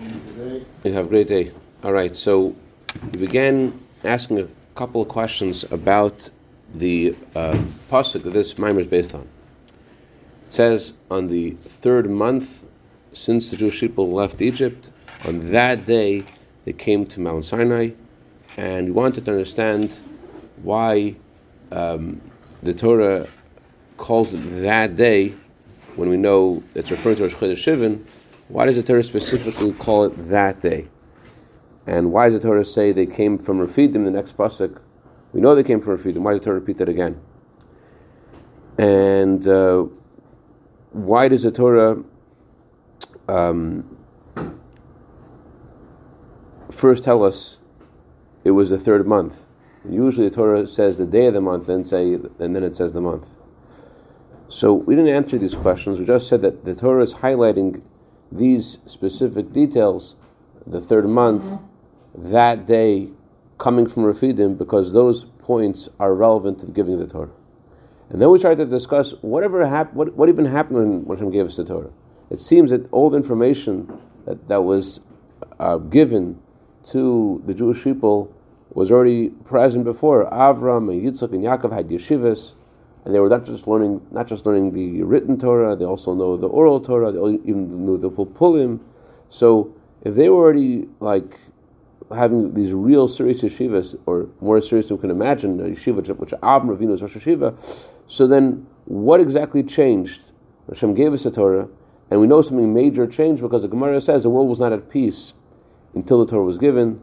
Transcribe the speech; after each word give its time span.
You 0.00 0.92
have 0.92 1.06
a 1.06 1.08
great 1.08 1.28
day. 1.28 1.52
All 1.82 1.92
right, 1.92 2.16
so 2.16 2.56
we 3.12 3.18
began 3.18 3.78
asking 4.02 4.38
a 4.38 4.48
couple 4.74 5.02
of 5.02 5.08
questions 5.08 5.62
about 5.70 6.30
the 6.74 7.14
uh, 7.34 7.58
pasuk 7.90 8.22
that 8.22 8.30
this 8.30 8.56
mimer 8.56 8.80
is 8.80 8.86
based 8.86 9.14
on. 9.14 9.28
It 10.46 10.54
says 10.54 10.94
on 11.10 11.28
the 11.28 11.50
third 11.50 12.08
month 12.08 12.64
since 13.12 13.50
the 13.50 13.58
Jewish 13.58 13.80
people 13.80 14.10
left 14.10 14.40
Egypt, 14.40 14.90
on 15.24 15.50
that 15.52 15.84
day 15.84 16.24
they 16.64 16.72
came 16.72 17.04
to 17.06 17.20
Mount 17.20 17.44
Sinai, 17.44 17.90
and 18.56 18.86
we 18.86 18.92
wanted 18.92 19.26
to 19.26 19.32
understand 19.32 19.90
why 20.62 21.16
um, 21.72 22.22
the 22.62 22.72
Torah 22.72 23.28
calls 23.98 24.32
it 24.32 24.62
that 24.62 24.96
day 24.96 25.34
when 25.96 26.08
we 26.08 26.16
know 26.16 26.62
it's 26.74 26.90
referring 26.90 27.16
to 27.16 27.24
Rosh 27.24 27.34
Chodesh 27.34 27.64
Sivan. 27.64 28.02
Why 28.50 28.66
does 28.66 28.74
the 28.74 28.82
Torah 28.82 29.04
specifically 29.04 29.72
call 29.72 30.04
it 30.04 30.10
that 30.28 30.60
day? 30.60 30.88
And 31.86 32.10
why 32.10 32.28
does 32.28 32.42
the 32.42 32.48
Torah 32.48 32.64
say 32.64 32.90
they 32.90 33.06
came 33.06 33.38
from 33.38 33.58
Rafidim, 33.58 34.04
the 34.04 34.10
next 34.10 34.36
pasuk? 34.36 34.82
We 35.32 35.40
know 35.40 35.54
they 35.54 35.62
came 35.62 35.80
from 35.80 35.96
Rafidim. 35.96 36.18
Why 36.18 36.32
does 36.32 36.40
the 36.40 36.46
Torah 36.46 36.58
repeat 36.58 36.78
that 36.78 36.88
again? 36.88 37.20
And 38.76 39.46
uh, 39.46 39.86
why 40.90 41.28
does 41.28 41.44
the 41.44 41.52
Torah 41.52 42.02
um, 43.28 43.96
first 46.72 47.04
tell 47.04 47.22
us 47.22 47.60
it 48.42 48.50
was 48.50 48.70
the 48.70 48.78
third 48.78 49.06
month? 49.06 49.46
Usually 49.88 50.28
the 50.28 50.34
Torah 50.34 50.66
says 50.66 50.98
the 50.98 51.06
day 51.06 51.26
of 51.26 51.34
the 51.34 51.40
month, 51.40 51.66
then 51.66 51.84
say, 51.84 52.14
and 52.14 52.56
then 52.56 52.64
it 52.64 52.74
says 52.74 52.94
the 52.94 53.00
month. 53.00 53.32
So 54.48 54.74
we 54.74 54.96
didn't 54.96 55.14
answer 55.14 55.38
these 55.38 55.54
questions. 55.54 56.00
We 56.00 56.04
just 56.04 56.28
said 56.28 56.42
that 56.42 56.64
the 56.64 56.74
Torah 56.74 57.04
is 57.04 57.14
highlighting 57.14 57.80
these 58.32 58.78
specific 58.86 59.52
details, 59.52 60.16
the 60.66 60.80
third 60.80 61.06
month, 61.06 61.60
that 62.14 62.66
day, 62.66 63.08
coming 63.58 63.86
from 63.86 64.04
Rafidim, 64.04 64.56
because 64.56 64.92
those 64.92 65.24
points 65.24 65.88
are 65.98 66.14
relevant 66.14 66.58
to 66.60 66.66
the 66.66 66.72
giving 66.72 66.94
of 66.94 67.00
the 67.00 67.06
Torah. 67.06 67.30
And 68.08 68.20
then 68.20 68.30
we 68.30 68.38
tried 68.38 68.56
to 68.56 68.66
discuss 68.66 69.12
whatever 69.20 69.66
hap- 69.66 69.94
what, 69.94 70.16
what 70.16 70.28
even 70.28 70.46
happened 70.46 71.06
when, 71.06 71.16
Hashem 71.16 71.30
gave 71.30 71.46
us 71.46 71.56
the 71.56 71.64
Torah. 71.64 71.90
It 72.30 72.40
seems 72.40 72.70
that 72.70 72.90
all 72.92 73.10
the 73.10 73.16
information 73.16 74.00
that, 74.24 74.48
that 74.48 74.62
was 74.62 75.00
uh, 75.58 75.78
given 75.78 76.40
to 76.86 77.42
the 77.44 77.54
Jewish 77.54 77.84
people 77.84 78.34
was 78.72 78.90
already 78.90 79.30
present 79.30 79.84
before. 79.84 80.28
Avram 80.30 80.90
and 80.90 81.02
Yitzchak 81.02 81.32
and 81.32 81.44
Yaakov 81.44 81.72
had 81.72 81.88
yeshivas, 81.88 82.54
and 83.04 83.14
they 83.14 83.18
were 83.20 83.28
not 83.28 83.44
just 83.44 83.66
learning 83.66 84.06
not 84.10 84.26
just 84.26 84.46
learning 84.46 84.72
the 84.72 85.02
written 85.02 85.38
Torah, 85.38 85.76
they 85.76 85.84
also 85.84 86.14
know 86.14 86.36
the 86.36 86.48
oral 86.48 86.80
Torah, 86.80 87.12
they 87.12 87.20
even 87.44 87.84
knew 87.84 87.98
the 87.98 88.10
pilpulim. 88.10 88.80
So 89.28 89.74
if 90.02 90.14
they 90.14 90.28
were 90.28 90.36
already 90.36 90.88
like 91.00 91.38
having 92.14 92.54
these 92.54 92.72
real 92.72 93.08
serious 93.08 93.42
yeshivas, 93.42 93.98
or 94.06 94.28
more 94.40 94.60
serious 94.60 94.88
than 94.88 94.96
we 94.96 95.00
can 95.02 95.10
imagine, 95.10 95.60
a 95.60 95.64
yeshiva 95.64 96.16
which 96.16 96.30
Avram 96.30 96.76
Ravinu 96.76 96.92
is 96.92 97.02
Rosh 97.02 97.16
Yeshiva, 97.16 97.90
so 98.06 98.26
then 98.26 98.66
what 98.86 99.20
exactly 99.20 99.62
changed? 99.62 100.32
Hashem 100.68 100.94
gave 100.94 101.12
us 101.12 101.22
the 101.22 101.30
Torah, 101.30 101.68
and 102.10 102.20
we 102.20 102.26
know 102.26 102.42
something 102.42 102.74
major 102.74 103.06
changed 103.06 103.42
because 103.42 103.62
the 103.62 103.68
Gemara 103.68 104.00
says 104.00 104.24
the 104.24 104.30
world 104.30 104.48
was 104.48 104.58
not 104.58 104.72
at 104.72 104.90
peace 104.90 105.34
until 105.94 106.24
the 106.24 106.30
Torah 106.30 106.44
was 106.44 106.58
given. 106.58 107.00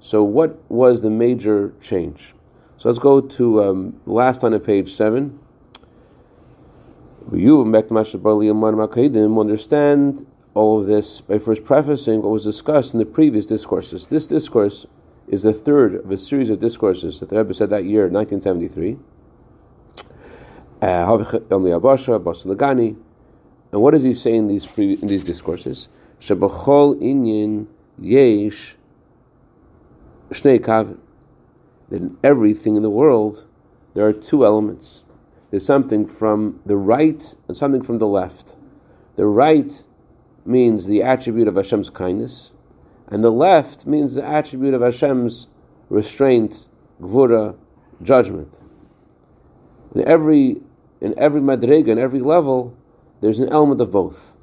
So, 0.00 0.22
what 0.22 0.58
was 0.70 1.02
the 1.02 1.10
major 1.10 1.74
change? 1.80 2.34
So, 2.80 2.88
let's 2.88 2.98
go 2.98 3.20
to 3.20 3.62
um, 3.62 4.00
last 4.06 4.42
line 4.42 4.54
of 4.54 4.64
page 4.64 4.90
7. 4.90 5.38
You 7.30 7.60
understand 7.60 8.26
all 10.54 10.80
of 10.80 10.86
this 10.86 11.20
by 11.20 11.36
first 11.36 11.66
prefacing 11.66 12.22
what 12.22 12.30
was 12.30 12.44
discussed 12.44 12.94
in 12.94 12.98
the 12.98 13.04
previous 13.04 13.44
discourses. 13.44 14.06
This 14.06 14.26
discourse 14.26 14.86
is 15.28 15.42
the 15.42 15.52
third 15.52 15.96
of 15.96 16.10
a 16.10 16.16
series 16.16 16.48
of 16.48 16.58
discourses 16.58 17.20
that 17.20 17.28
the 17.28 17.36
Rebbe 17.36 17.52
said 17.52 17.68
that 17.68 17.84
year, 17.84 18.08
1973. 18.08 18.96
Uh, 20.80 21.18
and 23.72 23.82
what 23.82 23.90
does 23.90 24.04
he 24.04 24.14
say 24.14 24.34
in 24.34 24.46
these 24.46 24.66
in 24.78 25.06
these 25.06 25.22
discourses? 25.22 25.90
Shebachol 26.18 26.98
inyan 27.02 27.66
yesh 27.98 28.78
Shnei 30.30 30.60
Kavin. 30.60 30.96
That 31.90 32.02
in 32.02 32.16
everything 32.24 32.76
in 32.76 32.82
the 32.82 32.90
world, 32.90 33.46
there 33.94 34.06
are 34.06 34.12
two 34.12 34.44
elements. 34.44 35.04
There's 35.50 35.66
something 35.66 36.06
from 36.06 36.60
the 36.64 36.76
right 36.76 37.34
and 37.48 37.56
something 37.56 37.82
from 37.82 37.98
the 37.98 38.06
left. 38.06 38.56
The 39.16 39.26
right 39.26 39.84
means 40.44 40.86
the 40.86 41.02
attribute 41.02 41.48
of 41.48 41.56
Hashem's 41.56 41.90
kindness, 41.90 42.52
and 43.08 43.22
the 43.22 43.32
left 43.32 43.86
means 43.86 44.14
the 44.14 44.24
attribute 44.24 44.72
of 44.72 44.82
Hashem's 44.82 45.48
restraint, 45.88 46.68
gvura, 47.00 47.56
judgment. 48.02 48.58
In 49.94 50.06
every 50.06 50.62
in 51.00 51.18
every 51.18 51.40
madrega, 51.40 51.88
in 51.88 51.98
every 51.98 52.20
level, 52.20 52.76
there's 53.20 53.40
an 53.40 53.48
element 53.48 53.80
of 53.80 53.90
both. 53.90 54.36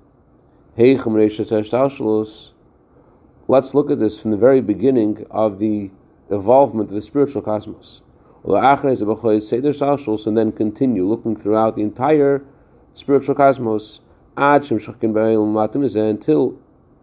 Let's 3.47 3.73
look 3.73 3.91
at 3.91 3.99
this 3.99 4.21
from 4.21 4.31
the 4.31 4.37
very 4.37 4.61
beginning 4.61 5.25
of 5.31 5.59
the 5.59 5.91
evolvement 6.29 6.89
of 6.89 6.95
the 6.95 7.01
spiritual 7.01 7.41
cosmos. 7.41 8.01
And 8.43 10.37
then 10.37 10.51
continue 10.51 11.05
looking 11.05 11.35
throughout 11.35 11.75
the 11.75 11.81
entire 11.81 12.45
spiritual 12.93 13.35
cosmos 13.35 14.01
until 14.37 14.77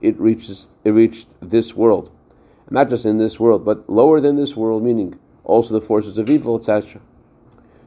it 0.01 0.21
reaches 0.21 0.77
it 0.85 0.91
reached 0.91 1.37
this 1.41 1.75
world. 1.75 2.11
not 2.71 2.89
just 2.89 3.05
in 3.05 3.19
this 3.19 3.39
world, 3.39 3.65
but 3.65 3.89
lower 3.91 4.21
than 4.21 4.37
this 4.37 4.57
world, 4.57 4.83
meaning 4.83 5.19
also 5.45 5.75
the 5.75 5.81
forces 5.81 6.19
of 6.19 6.31
evil, 6.31 6.57
etc. 6.57 7.01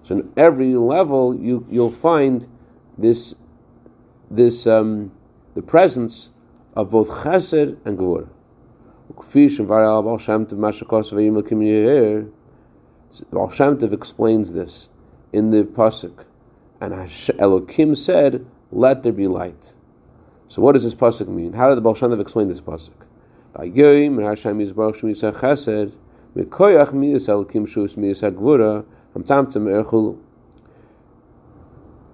So 0.03 0.15
in 0.15 0.31
every 0.37 0.75
level 0.75 1.35
you 1.35 1.65
you'll 1.69 1.91
find 1.91 2.47
this 2.97 3.35
this 4.29 4.67
um, 4.67 5.11
the 5.55 5.61
presence 5.61 6.29
of 6.75 6.91
both 6.91 7.09
chesed 7.09 7.77
and 7.85 7.97
gvur. 9.17 9.67
Baal 13.31 13.49
Shem 13.49 13.77
Tov 13.77 13.93
explains 13.93 14.53
this 14.53 14.89
in 15.33 15.51
the 15.51 15.63
pasuk, 15.63 16.25
and 16.79 16.93
Elokim 16.93 17.95
said, 17.95 18.45
"Let 18.71 19.03
there 19.03 19.13
be 19.13 19.27
light." 19.27 19.75
So, 20.47 20.61
what 20.61 20.73
does 20.73 20.83
this 20.83 20.95
pasuk 20.95 21.27
mean? 21.27 21.53
How 21.53 21.69
did 21.69 21.75
the 21.75 21.81
Baal 21.81 21.95
Shem 21.95 22.11
Tov 22.11 22.21
explain 22.21 22.47
this 22.47 22.61
pasuk? 22.61 22.93
Hashem 23.55 24.35
Shem 24.35 24.59
Yisach 24.59 25.35
Chesed, 25.35 25.95
Miyas 26.35 27.27
Shus 27.65 27.97
Miyas 27.97 28.21
Hagvura. 28.21 28.85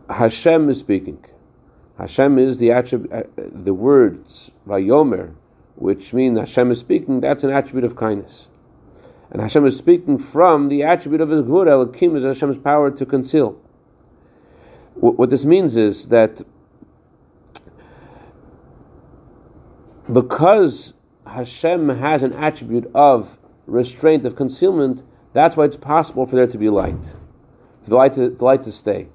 Hashem 0.09 0.69
is 0.69 0.79
speaking. 0.79 1.25
Hashem 1.97 2.39
is 2.39 2.59
the 2.59 2.71
attribute, 2.71 3.11
uh, 3.11 3.23
the 3.37 3.73
words 3.73 4.51
Vayomer 4.67 5.35
which 5.75 6.13
means 6.13 6.39
Hashem 6.39 6.71
is 6.71 6.79
speaking, 6.79 7.19
that's 7.19 7.43
an 7.43 7.49
attribute 7.49 7.83
of 7.83 7.95
kindness. 7.95 8.49
And 9.31 9.41
Hashem 9.41 9.65
is 9.65 9.77
speaking 9.77 10.17
from 10.17 10.69
the 10.69 10.83
attribute 10.83 11.21
of 11.21 11.29
His 11.29 11.43
Gvur, 11.43 11.67
Elohim 11.67 12.15
is 12.15 12.23
Hashem's 12.23 12.57
power 12.57 12.91
to 12.91 13.05
conceal. 13.05 13.59
What 14.95 15.31
this 15.31 15.43
means 15.43 15.75
is 15.75 16.09
that 16.09 16.41
because 20.11 20.93
Hashem 21.25 21.89
has 21.89 22.21
an 22.21 22.33
attribute 22.33 22.89
of 22.93 23.39
restraint, 23.65 24.25
of 24.25 24.35
concealment, 24.35 25.03
that's 25.31 25.57
why 25.57 25.63
it's 25.63 25.77
possible 25.77 26.25
for 26.25 26.35
there 26.35 26.47
to 26.47 26.57
be 26.57 26.69
light, 26.69 27.15
for 27.81 27.89
the 27.89 27.95
light 27.95 28.13
to, 28.13 28.29
the 28.29 28.45
light 28.45 28.63
to 28.63 28.71
stay. 28.71 29.09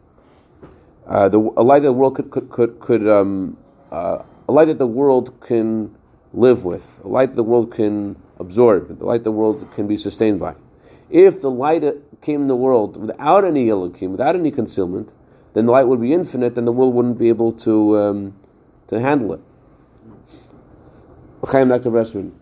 Uh, 1.07 1.29
the, 1.29 1.39
a 1.39 1.63
light 1.63 1.81
that 1.81 1.89
the 1.89 1.93
world 1.93 2.17
could, 2.17 2.31
could, 2.31 2.51
could, 2.51 2.81
could 2.81 3.09
um, 3.09 3.57
uh, 3.93 4.23
a 4.49 4.53
light 4.53 4.67
that 4.67 4.79
the 4.79 4.87
world 4.87 5.41
can 5.41 5.97
live 6.39 6.65
with, 6.65 7.01
a 7.05 7.09
light 7.09 7.35
the 7.35 7.43
world 7.43 7.73
can 7.73 8.17
absorb, 8.39 8.99
the 8.99 9.05
light 9.05 9.25
the 9.25 9.33
world 9.33 9.69
can 9.73 9.87
be 9.87 9.97
sustained 9.97 10.39
by. 10.39 10.55
If 11.11 11.41
the 11.41 11.51
light 11.51 11.85
came 12.21 12.43
in 12.43 12.49
the 12.49 12.57
world 12.57 12.97
without 12.97 13.45
any 13.45 13.71
Elohim, 13.71 14.13
without 14.13 14.37
any 14.37 14.51
concealment, 14.51 15.13
then 15.55 15.67
the 15.67 15.73
light 15.73 15.89
would 15.89 16.01
be 16.01 16.13
infinite 16.13 16.57
and 16.57 16.67
the 16.67 16.73
world 16.73 16.95
wouldn't 16.95 17.19
be 17.19 17.29
able 17.29 17.53
to, 17.53 17.99
um, 17.99 18.37
to 18.87 19.01
handle 19.01 19.33
it. 19.33 19.41
Chaim 21.51 21.69
Dr. 21.69 21.91
Bressman, 21.91 22.33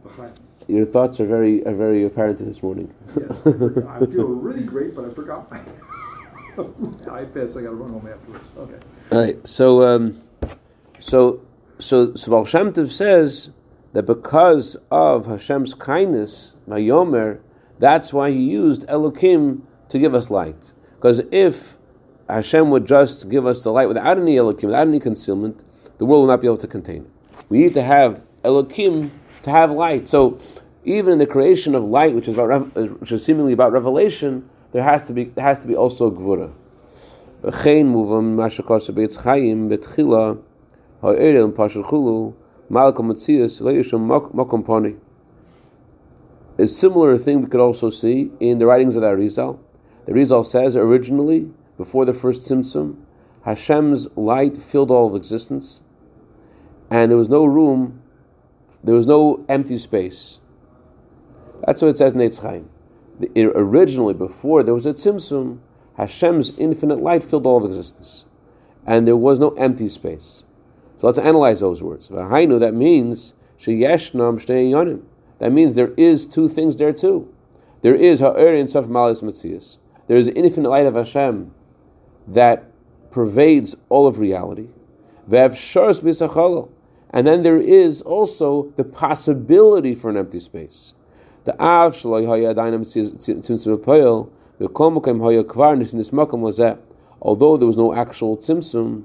your 0.66 0.84
thoughts 0.84 1.20
are 1.20 1.26
very, 1.26 1.64
are 1.64 1.74
very 1.74 2.04
apparent 2.04 2.38
this 2.38 2.62
morning. 2.62 2.92
yes, 3.16 3.46
I 3.46 4.00
feel 4.00 4.26
really 4.46 4.64
great, 4.64 4.94
but 4.94 5.04
I 5.04 5.14
forgot 5.14 5.50
my 5.50 5.58
iPad, 6.56 7.52
so 7.52 7.60
I 7.60 7.62
got 7.62 7.70
to 7.70 7.76
run 7.76 7.92
home 7.92 8.08
afterwards. 8.12 8.48
Okay. 8.58 8.78
All 9.12 9.20
right, 9.20 9.46
so, 9.46 9.84
um, 9.84 10.20
so, 10.98 11.42
so, 11.78 12.14
so 12.14 12.30
Baal 12.30 12.44
Shem 12.44 12.72
Tov 12.72 12.90
says 12.90 13.50
that 13.96 14.04
because 14.04 14.76
of 14.90 15.24
Hashem's 15.24 15.72
kindness, 15.72 16.54
Mayomer, 16.68 17.40
that's 17.78 18.12
why 18.12 18.30
he 18.30 18.42
used 18.42 18.86
Elokim 18.88 19.62
to 19.88 19.98
give 19.98 20.14
us 20.14 20.28
light. 20.28 20.74
Because 20.96 21.22
if 21.32 21.78
Hashem 22.28 22.68
would 22.68 22.86
just 22.86 23.30
give 23.30 23.46
us 23.46 23.64
the 23.64 23.72
light 23.72 23.88
without 23.88 24.18
any 24.18 24.36
Elokim, 24.36 24.64
without 24.64 24.86
any 24.86 25.00
concealment, 25.00 25.64
the 25.96 26.04
world 26.04 26.20
will 26.24 26.28
not 26.28 26.42
be 26.42 26.46
able 26.46 26.58
to 26.58 26.66
contain 26.66 27.04
it. 27.04 27.10
We 27.48 27.56
need 27.56 27.72
to 27.72 27.82
have 27.82 28.22
Elokim 28.44 29.12
to 29.44 29.50
have 29.50 29.70
light. 29.70 30.08
So 30.08 30.38
even 30.84 31.14
in 31.14 31.18
the 31.18 31.26
creation 31.26 31.74
of 31.74 31.82
light, 31.82 32.14
which 32.14 32.28
is, 32.28 32.36
about, 32.36 32.76
uh, 32.76 32.82
which 32.96 33.12
is 33.12 33.24
seemingly 33.24 33.54
about 33.54 33.72
revelation, 33.72 34.46
there 34.72 34.82
has 34.82 35.06
to 35.06 35.14
be 35.14 35.32
has 35.38 35.58
to 35.60 35.66
be 35.66 35.74
also 35.74 36.10
gvura. 36.10 36.52
A 42.68 42.92
similar 46.66 47.18
thing 47.18 47.42
we 47.42 47.48
could 47.48 47.60
also 47.60 47.90
see 47.90 48.32
in 48.40 48.58
the 48.58 48.66
writings 48.66 48.96
of 48.96 49.02
the 49.02 49.08
Arizal. 49.08 49.60
The 50.06 50.12
Arizal 50.12 50.44
says 50.44 50.74
originally, 50.74 51.52
before 51.76 52.04
the 52.04 52.14
first 52.14 52.42
Tzimtzum, 52.42 52.96
Hashem's 53.44 54.08
light 54.16 54.56
filled 54.56 54.90
all 54.90 55.08
of 55.08 55.14
existence, 55.14 55.82
and 56.90 57.10
there 57.10 57.18
was 57.18 57.28
no 57.28 57.44
room, 57.44 58.02
there 58.82 58.96
was 58.96 59.06
no 59.06 59.44
empty 59.48 59.78
space. 59.78 60.40
That's 61.64 61.82
what 61.82 61.88
it 61.88 61.98
says 61.98 62.14
in 62.14 62.20
Eitz 62.20 62.42
Chaim. 62.42 62.68
Originally, 63.36 64.14
before 64.14 64.62
there 64.62 64.74
was 64.74 64.86
a 64.86 64.94
Tzimtzum, 64.94 65.58
Hashem's 65.96 66.52
infinite 66.58 67.00
light 67.00 67.22
filled 67.22 67.46
all 67.46 67.58
of 67.58 67.64
existence, 67.64 68.26
and 68.86 69.06
there 69.06 69.16
was 69.16 69.38
no 69.38 69.50
empty 69.50 69.88
space. 69.88 70.44
So 70.98 71.06
let's 71.06 71.18
analyze 71.18 71.60
those 71.60 71.82
words. 71.82 72.08
V'hainu, 72.08 72.58
That 72.60 72.74
means 72.74 73.34
That 75.38 75.52
means 75.52 75.74
there 75.74 75.92
is 75.96 76.26
two 76.26 76.48
things 76.48 76.76
there 76.76 76.92
too. 76.92 77.32
There 77.82 77.94
is 77.94 78.20
ha'erin 78.20 78.66
of 78.74 78.88
malis 78.88 79.22
mitzias. 79.22 79.78
There 80.06 80.16
is 80.16 80.28
infinite 80.28 80.70
light 80.70 80.86
of 80.86 80.94
Hashem 80.94 81.52
that 82.28 82.70
pervades 83.10 83.76
all 83.88 84.06
of 84.06 84.18
reality. 84.18 84.68
And 85.28 87.26
then 87.26 87.42
there 87.42 87.60
is 87.60 88.02
also 88.02 88.72
the 88.76 88.84
possibility 88.84 89.94
for 89.94 90.10
an 90.10 90.16
empty 90.16 90.40
space. 90.40 90.94
The 91.44 91.60
av 91.60 91.94
Although 97.22 97.56
there 97.56 97.66
was 97.66 97.76
no 97.76 97.94
actual 97.94 98.36
tzimtzum, 98.36 99.04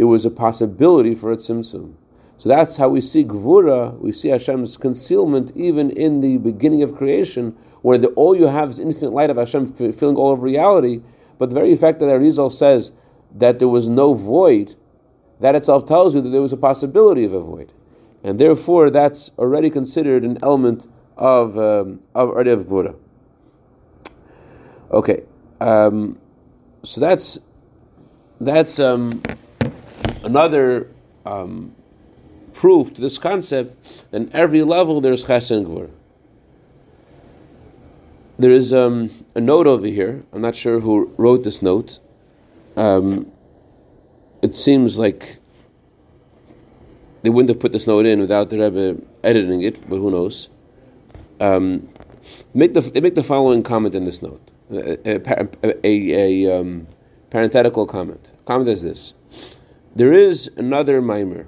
there 0.00 0.06
was 0.06 0.24
a 0.24 0.30
possibility 0.30 1.14
for 1.14 1.30
a 1.30 1.36
tzimtzum. 1.36 1.92
So 2.38 2.48
that's 2.48 2.78
how 2.78 2.88
we 2.88 3.02
see 3.02 3.22
Gvura, 3.22 3.98
we 3.98 4.12
see 4.12 4.28
Hashem's 4.28 4.78
concealment 4.78 5.52
even 5.54 5.90
in 5.90 6.20
the 6.20 6.38
beginning 6.38 6.82
of 6.82 6.96
creation, 6.96 7.54
where 7.82 7.98
the, 7.98 8.08
all 8.12 8.34
you 8.34 8.46
have 8.46 8.70
is 8.70 8.78
infinite 8.78 9.10
light 9.10 9.28
of 9.28 9.36
Hashem 9.36 9.66
filling 9.92 10.16
all 10.16 10.32
of 10.32 10.42
reality. 10.42 11.02
But 11.36 11.50
the 11.50 11.54
very 11.54 11.76
fact 11.76 12.00
that 12.00 12.06
Arizal 12.06 12.50
says 12.50 12.92
that 13.34 13.58
there 13.58 13.68
was 13.68 13.90
no 13.90 14.14
void, 14.14 14.74
that 15.40 15.54
itself 15.54 15.84
tells 15.84 16.14
you 16.14 16.22
that 16.22 16.30
there 16.30 16.40
was 16.40 16.54
a 16.54 16.56
possibility 16.56 17.26
of 17.26 17.34
a 17.34 17.40
void. 17.42 17.70
And 18.24 18.38
therefore, 18.38 18.88
that's 18.88 19.32
already 19.36 19.68
considered 19.68 20.24
an 20.24 20.38
element 20.42 20.86
of, 21.18 21.58
um, 21.58 22.00
of 22.14 22.30
of 22.30 22.66
Gvura. 22.66 22.96
Okay, 24.92 25.24
um, 25.60 26.18
so 26.84 27.02
that's 27.02 27.38
that's 28.40 28.78
um, 28.78 29.22
another 30.22 30.88
um, 31.24 31.74
proof 32.52 32.92
to 32.94 33.00
this 33.00 33.18
concept, 33.18 34.04
then 34.10 34.30
every 34.32 34.62
level 34.62 35.00
there's 35.00 35.22
and 35.22 35.66
gvur. 35.66 35.90
There 38.38 38.50
is 38.50 38.72
um, 38.72 39.10
a 39.34 39.40
note 39.40 39.66
over 39.66 39.86
here. 39.86 40.24
I'm 40.32 40.40
not 40.40 40.56
sure 40.56 40.80
who 40.80 41.12
wrote 41.16 41.44
this 41.44 41.60
note. 41.60 41.98
Um, 42.76 43.30
it 44.40 44.56
seems 44.56 44.98
like 44.98 45.38
they 47.22 47.28
wouldn't 47.28 47.50
have 47.50 47.60
put 47.60 47.72
this 47.72 47.86
note 47.86 48.06
in 48.06 48.20
without 48.20 48.48
the 48.48 48.58
Rebbe 48.58 49.02
editing 49.22 49.62
it, 49.62 49.88
but 49.88 49.96
who 49.96 50.10
knows? 50.10 50.48
Um, 51.38 51.88
make 52.54 52.72
the, 52.72 52.80
they 52.80 53.00
make 53.00 53.14
the 53.14 53.22
following 53.22 53.62
comment 53.62 53.94
in 53.94 54.04
this 54.04 54.22
note, 54.22 54.50
a, 54.70 55.16
a, 55.16 55.48
a, 55.84 56.46
a 56.46 56.60
um, 56.60 56.86
parenthetical 57.30 57.86
comment. 57.86 58.32
Comment 58.46 58.68
is 58.68 58.82
this: 58.82 59.14
There 59.96 60.12
is 60.12 60.48
another 60.56 61.02
mimer 61.02 61.46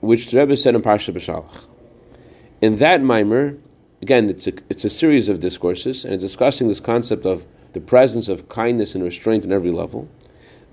which 0.00 0.30
the 0.30 0.38
Rebbe 0.38 0.56
said 0.56 0.76
in 0.76 0.82
Parsha 0.82 1.12
B'Shalach. 1.12 1.66
In 2.62 2.76
that 2.76 3.02
mimer, 3.02 3.58
again, 4.00 4.30
it's 4.30 4.46
a, 4.46 4.52
it's 4.70 4.84
a 4.84 4.90
series 4.90 5.28
of 5.28 5.40
discourses, 5.40 6.04
and 6.04 6.14
it's 6.14 6.22
discussing 6.22 6.68
this 6.68 6.78
concept 6.78 7.26
of 7.26 7.44
the 7.72 7.80
presence 7.80 8.28
of 8.28 8.48
kindness 8.48 8.94
and 8.94 9.02
restraint 9.02 9.44
in 9.44 9.52
every 9.52 9.72
level. 9.72 10.08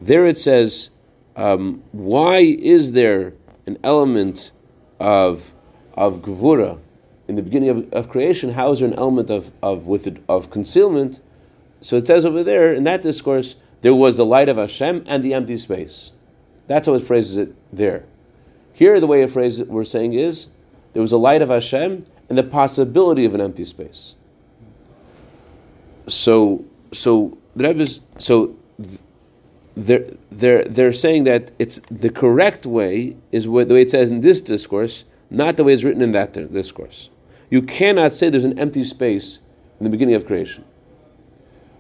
There 0.01 0.28
it 0.28 0.38
says, 0.38 0.92
um, 1.36 1.84
why 1.94 2.38
is 2.38 2.92
there 2.92 3.34
an 3.66 3.80
element 3.84 4.51
of 5.00 5.51
of 5.96 6.22
gvura 6.22 6.80
in 7.28 7.36
the 7.36 7.42
beginning 7.42 7.69
of, 7.69 7.92
of 7.94 8.10
creation? 8.10 8.51
How 8.51 8.72
is 8.72 8.80
there 8.80 8.88
an 8.88 9.00
element 9.00 9.31
of 9.31 9.51
of 9.63 9.88
with 9.88 10.06
it, 10.06 10.24
of 10.30 10.51
concealment? 10.51 11.22
So 11.81 11.96
it 11.98 12.06
says 12.06 12.24
over 12.24 12.44
there 12.44 12.72
in 12.72 12.84
that 12.84 13.01
discourse, 13.01 13.56
there 13.81 13.96
was 13.96 14.16
the 14.16 14.25
light 14.25 14.48
of 14.48 14.57
Hashem 14.57 15.06
and 15.07 15.24
the 15.24 15.34
empty 15.34 15.57
space. 15.57 16.12
That's 16.68 16.88
how 16.88 16.94
it 16.94 17.04
phrases 17.04 17.38
it 17.38 17.56
there. 17.71 18.06
Here, 18.74 19.00
the 19.00 19.07
way 19.07 19.21
it 19.21 19.30
phrases 19.30 19.62
it, 19.62 19.68
we're 19.68 19.83
saying 19.83 20.13
is 20.13 20.48
there 20.94 21.01
was 21.01 21.12
a 21.12 21.18
light 21.18 21.42
of 21.42 21.50
Hashem 21.50 22.06
and 22.30 22.38
the 22.38 22.44
possibility 22.44 23.25
of 23.25 23.36
an 23.36 23.42
empty 23.42 23.65
space. 23.65 24.15
So, 26.07 26.65
so 26.92 27.38
the 27.56 28.00
so 28.18 28.56
they're, 29.75 30.06
they're, 30.31 30.63
they're 30.65 30.94
saying 30.94 31.24
that 31.25 31.51
it's 31.60 31.80
the 31.89 32.10
correct 32.10 32.65
way 32.65 33.18
is 33.31 33.48
what, 33.48 33.68
the 33.68 33.75
way 33.75 33.81
it 33.81 33.92
says 33.92 34.10
in 34.10 34.21
this 34.21 34.42
discourse, 34.42 35.06
not 35.30 35.57
the 35.57 35.63
way 35.63 35.74
it's 35.74 35.83
written 35.83 36.01
in 36.01 36.12
that 36.12 36.33
discourse. 36.51 37.10
You 37.50 37.62
cannot 37.62 38.13
say 38.13 38.30
there's 38.30 38.44
an 38.44 38.57
empty 38.60 38.83
space 38.83 39.39
in 39.80 39.83
the 39.83 39.89
beginning 39.89 40.15
of 40.15 40.25
creation. 40.25 40.63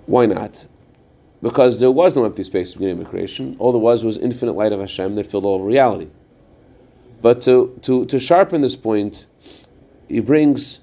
Why 0.05 0.25
not? 0.25 0.65
Because 1.43 1.81
there 1.81 1.91
was 1.91 2.15
no 2.15 2.23
empty 2.23 2.43
space 2.43 2.69
in 2.69 2.79
the 2.79 2.85
beginning 2.85 3.05
of 3.05 3.09
creation. 3.09 3.57
All 3.59 3.73
there 3.73 3.81
was 3.81 4.01
was 4.01 4.17
infinite 4.17 4.53
light 4.53 4.71
of 4.71 4.79
Hashem 4.79 5.15
that 5.15 5.25
filled 5.25 5.43
all 5.43 5.59
reality. 5.59 6.07
But 7.21 7.41
to, 7.41 7.77
to, 7.81 8.05
to 8.05 8.17
sharpen 8.17 8.61
this 8.61 8.77
point, 8.77 9.25
he 10.07 10.21
brings 10.21 10.79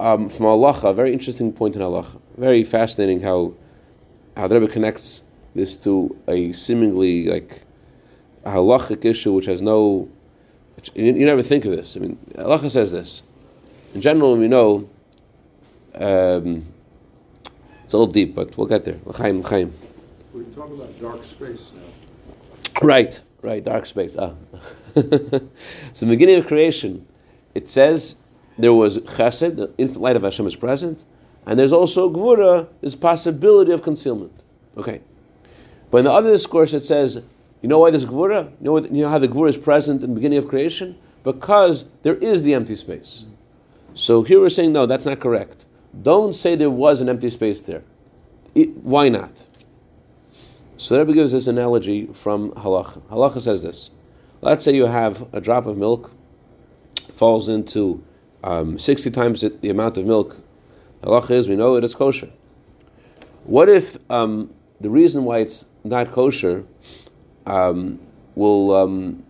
um, 0.00 0.30
from 0.30 0.46
Allah 0.46 0.80
a 0.84 0.94
very 0.94 1.12
interesting 1.12 1.52
point 1.52 1.76
in 1.76 1.82
Allah. 1.82 2.06
Very 2.38 2.64
fascinating 2.64 3.20
how 3.20 3.52
how 4.36 4.48
the 4.48 4.58
Rebbe 4.58 4.72
connects 4.72 5.22
this 5.54 5.76
to 5.78 6.16
a 6.26 6.52
seemingly 6.52 7.26
like 7.26 7.64
halachic 8.46 9.04
issue 9.04 9.32
which 9.32 9.46
has 9.46 9.60
no. 9.60 10.08
You, 10.94 11.12
you, 11.12 11.26
never 11.26 11.42
think 11.42 11.66
of 11.66 11.72
this. 11.72 11.94
I 11.98 12.00
mean, 12.00 12.18
Allah 12.38 12.70
says 12.70 12.90
this. 12.90 13.22
In 13.94 14.00
general, 14.00 14.34
we 14.34 14.48
know 14.48 14.88
um, 15.94 16.64
it's 17.84 17.92
a 17.92 17.98
little 17.98 18.06
deep, 18.06 18.34
but 18.34 18.56
we'll 18.56 18.66
get 18.66 18.84
there. 18.84 18.98
L'chaim, 19.04 19.42
l'chaim. 19.42 19.74
We're 20.32 20.44
talking 20.44 20.76
about 20.76 21.00
dark 21.00 21.24
space 21.24 21.70
now. 21.74 22.80
Right, 22.86 23.18
right, 23.42 23.64
dark 23.64 23.86
space. 23.86 24.14
Ah. 24.16 24.34
so 24.94 25.00
the 25.00 26.06
beginning 26.06 26.36
of 26.36 26.46
creation, 26.46 27.06
it 27.54 27.68
says 27.68 28.14
there 28.56 28.72
was 28.72 28.98
chesed, 28.98 29.56
the 29.56 29.72
infinite 29.76 30.00
light 30.00 30.16
of 30.16 30.22
Hashem 30.22 30.46
is 30.46 30.54
present, 30.54 31.04
and 31.46 31.58
there's 31.58 31.72
also 31.72 32.08
gvura, 32.08 32.68
this 32.80 32.94
possibility 32.94 33.72
of 33.72 33.82
concealment. 33.82 34.44
Okay. 34.76 35.00
But 35.90 35.98
in 35.98 36.04
the 36.04 36.12
other 36.12 36.30
discourse, 36.30 36.72
it 36.74 36.84
says, 36.84 37.20
you 37.60 37.68
know 37.68 37.80
why 37.80 37.90
there's 37.90 38.06
gvura? 38.06 38.44
You 38.44 38.56
know, 38.60 38.72
what, 38.72 38.92
you 38.92 39.02
know 39.02 39.08
how 39.08 39.18
the 39.18 39.28
gvura 39.28 39.48
is 39.48 39.56
present 39.56 40.02
in 40.04 40.10
the 40.10 40.14
beginning 40.14 40.38
of 40.38 40.46
creation? 40.46 40.96
Because 41.24 41.86
there 42.02 42.16
is 42.16 42.44
the 42.44 42.54
empty 42.54 42.76
space. 42.76 43.24
So 43.94 44.22
here 44.22 44.40
we're 44.40 44.50
saying, 44.50 44.72
no, 44.72 44.86
that's 44.86 45.04
not 45.04 45.18
correct. 45.18 45.64
Don't 46.02 46.34
say 46.34 46.54
there 46.54 46.70
was 46.70 47.00
an 47.00 47.08
empty 47.08 47.30
space 47.30 47.60
there. 47.60 47.82
It, 48.54 48.76
why 48.76 49.08
not? 49.08 49.46
So 50.80 50.94
the 50.94 51.00
Rebbe 51.00 51.12
gives 51.12 51.32
this 51.32 51.46
analogy 51.46 52.06
from 52.06 52.52
halacha. 52.52 53.02
Halacha 53.10 53.42
says 53.42 53.60
this. 53.60 53.90
Let's 54.40 54.64
say 54.64 54.74
you 54.74 54.86
have 54.86 55.28
a 55.34 55.38
drop 55.38 55.66
of 55.66 55.76
milk 55.76 56.10
falls 57.16 57.48
into 57.48 58.02
um, 58.42 58.78
60 58.78 59.10
times 59.10 59.42
the, 59.42 59.68
amount 59.68 59.98
of 59.98 60.06
milk. 60.06 60.40
Halacha 61.02 61.32
is, 61.32 61.50
we 61.50 61.54
know 61.54 61.76
it 61.76 61.84
is 61.84 61.94
kosher. 61.94 62.30
What 63.44 63.68
if 63.68 63.98
um, 64.08 64.54
the 64.80 64.88
reason 64.88 65.24
why 65.24 65.40
it's 65.40 65.66
not 65.84 66.12
kosher 66.12 66.64
um, 67.44 68.00
will 68.34 68.74
um, 68.74 69.22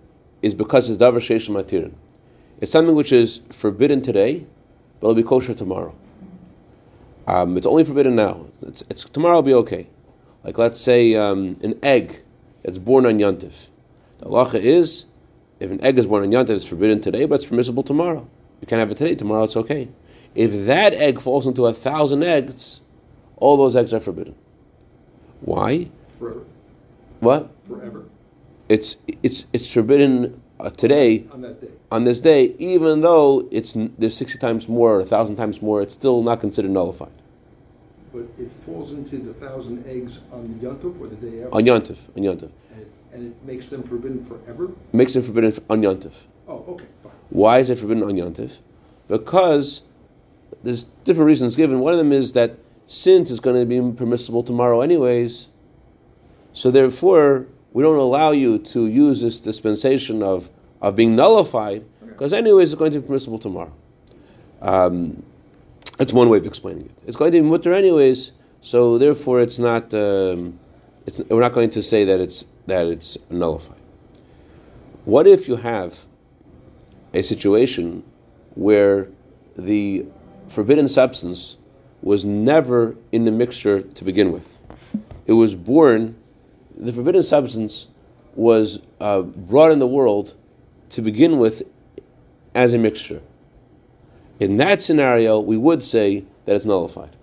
is 0.43 0.55
because 0.55 0.89
it's 0.89 1.03
davar 1.03 1.19
sheish? 1.19 1.93
It's 2.61 2.71
something 2.71 2.95
which 2.95 3.11
is 3.11 3.41
forbidden 3.51 4.03
today, 4.03 4.47
but 5.01 5.09
it'll 5.09 5.17
be 5.17 5.25
kosher 5.25 5.55
tomorrow. 5.55 5.97
Um, 7.27 7.57
it's 7.57 7.67
only 7.67 7.83
forbidden 7.83 8.15
now. 8.15 8.47
It's, 8.63 8.85
it's, 8.89 9.03
tomorrow 9.03 9.35
will 9.39 9.43
be 9.43 9.55
okay. 9.55 9.89
Like 10.45 10.59
let's 10.59 10.81
say 10.81 11.15
um, 11.15 11.59
an 11.63 11.79
egg 11.83 12.23
that's 12.63 12.79
born 12.79 13.07
on 13.07 13.19
Yontif 13.19 13.71
the 14.21 14.27
halacha 14.27 14.61
is, 14.61 15.07
if 15.59 15.71
an 15.71 15.83
egg 15.83 15.99
is 15.99 16.07
born 16.07 16.23
on 16.23 16.31
Yontif, 16.31 16.51
it's 16.51 16.67
forbidden 16.67 17.01
today, 17.01 17.25
but 17.25 17.37
it's 17.37 17.47
permissible 17.47 17.83
tomorrow. 17.83 18.29
You 18.61 18.67
can't 18.67 18.81
have 18.81 18.91
it 18.91 18.99
today, 18.99 19.15
tomorrow 19.15 19.45
it's 19.45 19.57
okay. 19.57 19.89
If 20.35 20.67
that 20.67 20.93
egg 20.93 21.21
falls 21.21 21.47
into 21.47 21.67
a 21.67 21.73
thousand 21.73 22.23
eggs, 22.23 22.81
all 23.37 23.57
those 23.57 23.75
eggs 23.75 23.95
are 23.95 24.01
forbidden. 24.01 24.35
Why? 25.41 25.89
Forever. 26.19 26.45
What? 27.21 27.51
Forever. 27.67 28.05
It's 28.69 28.97
it's 29.23 29.47
it's 29.53 29.73
forbidden 29.73 30.41
uh, 30.61 30.71
today 30.71 31.25
On 31.33 31.41
that 31.41 31.61
day. 31.61 31.69
on 31.91 32.05
this 32.05 32.21
day, 32.21 32.55
even 32.59 33.01
though 33.01 33.49
it's 33.51 33.75
there's 33.99 34.17
sixty 34.17 34.39
times 34.39 34.69
more 34.69 34.97
or 34.97 35.01
a 35.01 35.07
thousand 35.07 35.37
times 35.37 35.61
more, 35.63 35.83
it's 35.83 35.95
still 35.95 36.23
not 36.23 36.41
considered 36.41 36.71
nullified 36.71 37.11
But 38.13 38.23
it 38.39 38.51
falls 38.51 38.93
into 38.93 39.19
the 39.19 39.33
thousand 39.35 39.85
eggs 39.87 40.19
on 40.33 40.59
Yom 40.61 40.77
Tov 40.79 41.01
or 41.01 41.07
the 41.07 41.17
day 41.17 41.43
after? 41.45 41.55
on 41.55 41.63
Yontif. 41.65 41.99
On 42.17 42.23
Yontif, 42.23 42.51
And 42.73 42.81
it, 42.81 42.93
and 43.13 43.27
it 43.29 43.45
makes 43.45 43.71
them 43.71 43.83
forbidden 43.83 44.21
forever? 44.25 44.71
makes 44.93 45.13
them 45.15 45.23
forbidden 45.23 45.53
on 45.71 45.81
Yontif. 45.83 46.13
Oh, 46.49 46.65
okay, 46.69 46.87
fine. 47.03 47.13
Why 47.31 47.59
is 47.61 47.71
it 47.71 47.79
forbidden 47.79 48.03
on 48.03 48.15
Yontif? 48.15 48.59
Because 49.07 49.83
there's 50.65 50.85
different 51.05 51.29
reasons 51.29 51.55
given. 51.55 51.79
One 51.81 51.93
of 51.93 51.99
them 51.99 52.11
is 52.13 52.33
that 52.33 52.57
since 52.89 53.31
is 53.31 53.39
going 53.39 53.57
to 53.57 53.65
be 53.67 53.97
permissible 53.97 54.43
tomorrow, 54.43 54.81
anyways. 54.81 55.47
So 56.53 56.73
therefore, 56.73 57.47
we 57.73 57.85
don't 57.85 57.97
allow 57.97 58.33
you 58.33 58.59
to 58.59 58.87
use 58.89 59.21
this 59.21 59.39
dispensation 59.39 60.25
of, 60.25 60.51
of 60.83 60.97
being 60.97 61.15
nullified, 61.15 61.85
because 62.01 62.33
anyways, 62.33 62.73
it's 62.73 62.79
going 62.79 62.91
to 62.91 63.01
be 63.01 63.07
permissible 63.07 63.39
tomorrow. 63.39 63.73
Um, 64.61 65.23
that's 66.01 66.15
one 66.15 66.31
way 66.31 66.39
of 66.39 66.47
explaining 66.47 66.87
it. 66.87 66.93
It's 67.07 67.17
going 67.17 67.31
to 67.31 67.43
be 67.43 67.47
mutter 67.47 67.75
anyways, 67.75 68.33
so 68.63 68.97
therefore, 68.97 69.43
it's 69.43 69.59
not. 69.59 69.93
Um, 69.93 70.59
it's, 71.05 71.19
we're 71.29 71.41
not 71.41 71.53
going 71.53 71.69
to 71.71 71.83
say 71.83 72.05
that 72.07 72.21
it's 72.21 72.47
that 72.67 72.87
it's 72.87 73.19
nullified. 73.29 73.77
What 75.05 75.27
if 75.27 75.47
you 75.47 75.57
have 75.57 76.07
a 77.13 77.23
situation 77.23 78.03
where 78.55 79.09
the 79.57 80.07
forbidden 80.49 80.89
substance 80.89 81.57
was 82.01 82.25
never 82.25 82.97
in 83.13 83.25
the 83.25 83.31
mixture 83.31 83.83
to 83.83 84.05
begin 84.05 84.33
with. 84.33 84.59
It 85.27 85.35
was 85.35 85.55
born, 85.55 86.17
the 86.77 86.93
forbidden 86.93 87.23
substance 87.23 87.89
was 88.35 88.81
uh, 89.01 89.21
brought 89.23 89.71
in 89.71 89.81
the 89.81 89.87
world 89.87 90.35
to 90.91 91.03
begin 91.03 91.39
with 91.39 91.63
as 92.55 92.73
a 92.73 92.79
mixture. 92.79 93.21
In 94.41 94.57
that 94.57 94.81
scenario, 94.81 95.39
we 95.39 95.59
would 95.59 95.83
say 95.83 96.25
that 96.47 96.57
it's 96.57 96.65
nullified. 96.65 97.15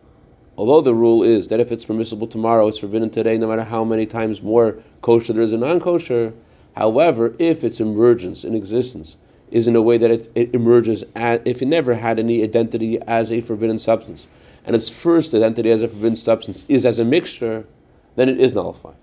Although 0.55 0.81
the 0.81 0.93
rule 0.93 1.24
is 1.24 1.47
that 1.47 1.59
if 1.59 1.71
it's 1.71 1.83
permissible 1.83 2.27
tomorrow, 2.27 2.67
it's 2.67 2.77
forbidden 2.77 3.09
today, 3.09 3.39
no 3.39 3.47
matter 3.47 3.63
how 3.63 3.83
many 3.83 4.05
times 4.05 4.43
more 4.43 4.77
kosher 5.01 5.33
there 5.33 5.41
is 5.41 5.51
a 5.51 5.57
non 5.57 5.79
kosher. 5.79 6.33
However, 6.75 7.36
if 7.39 7.63
its 7.63 7.79
emergence 7.79 8.43
in 8.43 8.53
existence 8.53 9.17
is 9.50 9.67
in 9.67 9.75
a 9.75 9.81
way 9.81 9.97
that 9.97 10.12
it, 10.12 10.31
it 10.36 10.53
emerges 10.53 11.03
as, 11.15 11.41
if 11.43 11.63
it 11.63 11.67
never 11.67 11.95
had 11.95 12.19
any 12.19 12.43
identity 12.43 13.01
as 13.01 13.31
a 13.31 13.41
forbidden 13.41 13.79
substance, 13.79 14.27
and 14.63 14.75
its 14.75 14.88
first 14.89 15.33
identity 15.33 15.71
as 15.71 15.81
a 15.81 15.88
forbidden 15.88 16.15
substance 16.15 16.65
is 16.69 16.86
as 16.86 17.00
a 17.00 17.05
mixture, 17.05 17.65
then 18.15 18.29
it 18.29 18.39
is 18.39 18.53
nullified. 18.53 18.95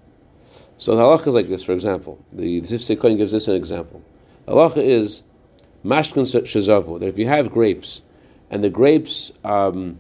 So 0.78 0.94
the 0.94 1.02
halacha 1.02 1.28
is 1.28 1.34
like 1.34 1.48
this, 1.48 1.64
for 1.64 1.72
example. 1.72 2.24
The, 2.32 2.60
the 2.60 2.96
Kohen 2.96 3.16
gives 3.16 3.32
this 3.32 3.48
an 3.48 3.56
example. 3.56 4.02
The 4.46 4.52
halacha 4.52 4.76
is 4.84 5.22
mashkin 5.84 6.24
shazavu, 6.24 7.00
that 7.00 7.06
if 7.06 7.18
you 7.18 7.26
have 7.26 7.50
grapes, 7.50 8.02
and 8.50 8.62
the 8.62 8.70
grapes 8.70 9.32
um, 9.44 9.98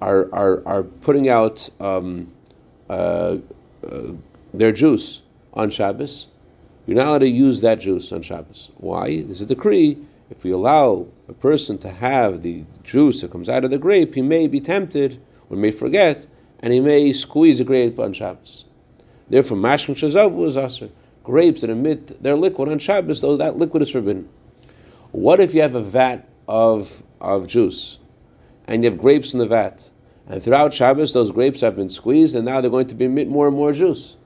are, 0.00 0.32
are, 0.34 0.62
are 0.66 0.82
putting 0.82 1.28
out 1.28 1.68
um, 1.80 2.32
uh, 2.88 3.36
uh, 3.86 4.02
their 4.52 4.72
juice 4.72 5.22
on 5.54 5.70
Shabbos, 5.70 6.26
you're 6.86 6.96
not 6.96 7.06
allowed 7.06 7.18
to 7.18 7.28
use 7.28 7.60
that 7.62 7.80
juice 7.80 8.12
on 8.12 8.22
Shabbos. 8.22 8.70
Why? 8.76 9.22
There's 9.22 9.40
a 9.40 9.46
decree. 9.46 9.98
If 10.30 10.44
we 10.44 10.50
allow 10.50 11.06
a 11.28 11.32
person 11.32 11.78
to 11.78 11.90
have 11.90 12.42
the 12.42 12.64
juice 12.82 13.20
that 13.22 13.30
comes 13.30 13.48
out 13.48 13.64
of 13.64 13.70
the 13.70 13.78
grape, 13.78 14.14
he 14.14 14.22
may 14.22 14.46
be 14.46 14.60
tempted 14.60 15.20
or 15.48 15.56
may 15.56 15.70
forget, 15.70 16.26
and 16.60 16.72
he 16.72 16.80
may 16.80 17.12
squeeze 17.12 17.60
a 17.60 17.64
grape 17.64 17.98
on 17.98 18.12
Shabbos. 18.12 18.64
Therefore, 19.28 19.56
mashkin 19.56 19.94
shazavu 19.94 20.46
is 20.46 20.56
aser. 20.56 20.90
Grapes 21.22 21.62
that 21.62 21.70
emit 21.70 22.22
their 22.22 22.36
liquid 22.36 22.68
on 22.68 22.78
Shabbos, 22.78 23.22
though 23.22 23.36
that 23.38 23.56
liquid 23.56 23.82
is 23.82 23.90
forbidden. 23.90 24.28
What 25.14 25.38
if 25.38 25.54
you 25.54 25.62
have 25.62 25.76
a 25.76 25.80
vat 25.80 26.28
of, 26.48 27.04
of 27.20 27.46
juice, 27.46 28.00
and 28.66 28.82
you 28.82 28.90
have 28.90 28.98
grapes 28.98 29.32
in 29.32 29.38
the 29.38 29.46
vat, 29.46 29.88
and 30.26 30.42
throughout 30.42 30.74
Shabbos 30.74 31.12
those 31.12 31.30
grapes 31.30 31.60
have 31.60 31.76
been 31.76 31.88
squeezed, 31.88 32.34
and 32.34 32.44
now 32.44 32.60
they're 32.60 32.68
going 32.68 32.88
to 32.88 32.96
be 32.96 33.06
more 33.06 33.46
and 33.46 33.56
more 33.56 33.72
juice? 33.72 34.16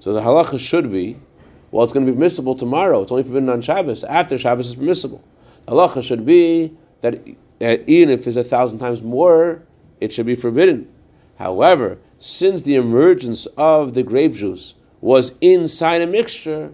So 0.00 0.14
the 0.14 0.22
halacha 0.22 0.58
should 0.58 0.90
be 0.90 1.18
well, 1.70 1.82
it's 1.82 1.92
going 1.92 2.06
to 2.06 2.12
be 2.12 2.16
permissible 2.16 2.54
tomorrow. 2.54 3.02
It's 3.02 3.10
only 3.10 3.24
forbidden 3.24 3.50
on 3.50 3.60
Shabbos. 3.60 4.04
After 4.04 4.38
Shabbos, 4.38 4.68
it's 4.68 4.76
permissible. 4.76 5.24
The 5.66 5.72
Halacha 5.72 6.04
should 6.04 6.24
be 6.24 6.72
that 7.00 7.20
even 7.60 8.10
if 8.10 8.28
it's 8.28 8.36
a 8.36 8.44
thousand 8.44 8.78
times 8.78 9.02
more, 9.02 9.64
it 10.00 10.12
should 10.12 10.24
be 10.24 10.36
forbidden. 10.36 10.88
However, 11.36 11.98
since 12.20 12.62
the 12.62 12.76
emergence 12.76 13.46
of 13.58 13.94
the 13.94 14.04
grape 14.04 14.34
juice 14.34 14.74
was 15.00 15.32
inside 15.40 16.00
a 16.00 16.06
mixture, 16.06 16.72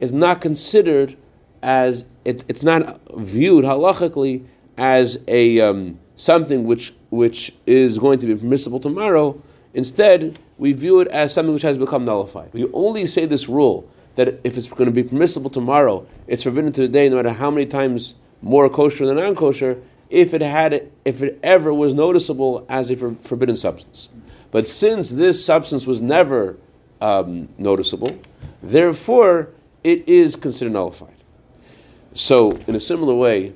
it's 0.00 0.12
not 0.12 0.40
considered 0.40 1.16
as 1.62 2.06
it, 2.24 2.44
it's 2.48 2.62
not 2.62 3.00
viewed 3.16 3.64
halachically 3.64 4.46
as 4.76 5.18
a 5.28 5.60
um, 5.60 5.98
something 6.16 6.64
which 6.64 6.94
which 7.10 7.52
is 7.66 7.98
going 7.98 8.18
to 8.18 8.26
be 8.26 8.36
permissible 8.36 8.80
tomorrow. 8.80 9.40
Instead, 9.74 10.38
we 10.58 10.72
view 10.72 11.00
it 11.00 11.08
as 11.08 11.32
something 11.32 11.54
which 11.54 11.62
has 11.62 11.78
become 11.78 12.04
nullified. 12.04 12.52
We 12.52 12.70
only 12.72 13.06
say 13.06 13.26
this 13.26 13.48
rule 13.48 13.88
that 14.16 14.40
if 14.44 14.58
it's 14.58 14.66
going 14.66 14.86
to 14.86 14.92
be 14.92 15.02
permissible 15.02 15.50
tomorrow, 15.50 16.06
it's 16.26 16.42
forbidden 16.42 16.72
today, 16.72 17.08
no 17.08 17.16
matter 17.16 17.32
how 17.32 17.50
many 17.50 17.66
times 17.66 18.14
more 18.42 18.68
kosher 18.68 19.06
than 19.06 19.16
non-kosher, 19.16 19.80
if 20.08 20.34
it 20.34 20.40
had, 20.40 20.90
if 21.04 21.22
it 21.22 21.38
ever 21.42 21.72
was 21.72 21.94
noticeable 21.94 22.66
as 22.68 22.90
a 22.90 22.96
for, 22.96 23.14
forbidden 23.22 23.56
substance. 23.56 24.08
But 24.50 24.66
since 24.66 25.10
this 25.10 25.44
substance 25.44 25.86
was 25.86 26.02
never 26.02 26.58
um, 27.00 27.48
noticeable, 27.58 28.18
therefore 28.62 29.50
it 29.84 30.08
is 30.08 30.34
considered 30.36 30.72
nullified. 30.72 31.14
So, 32.14 32.52
in 32.66 32.74
a 32.74 32.80
similar 32.80 33.14
way, 33.14 33.52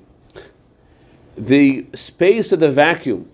the 1.37 1.87
space 1.95 2.53
of 2.53 2.61
the 2.61 2.71
vacuum, 2.71 3.29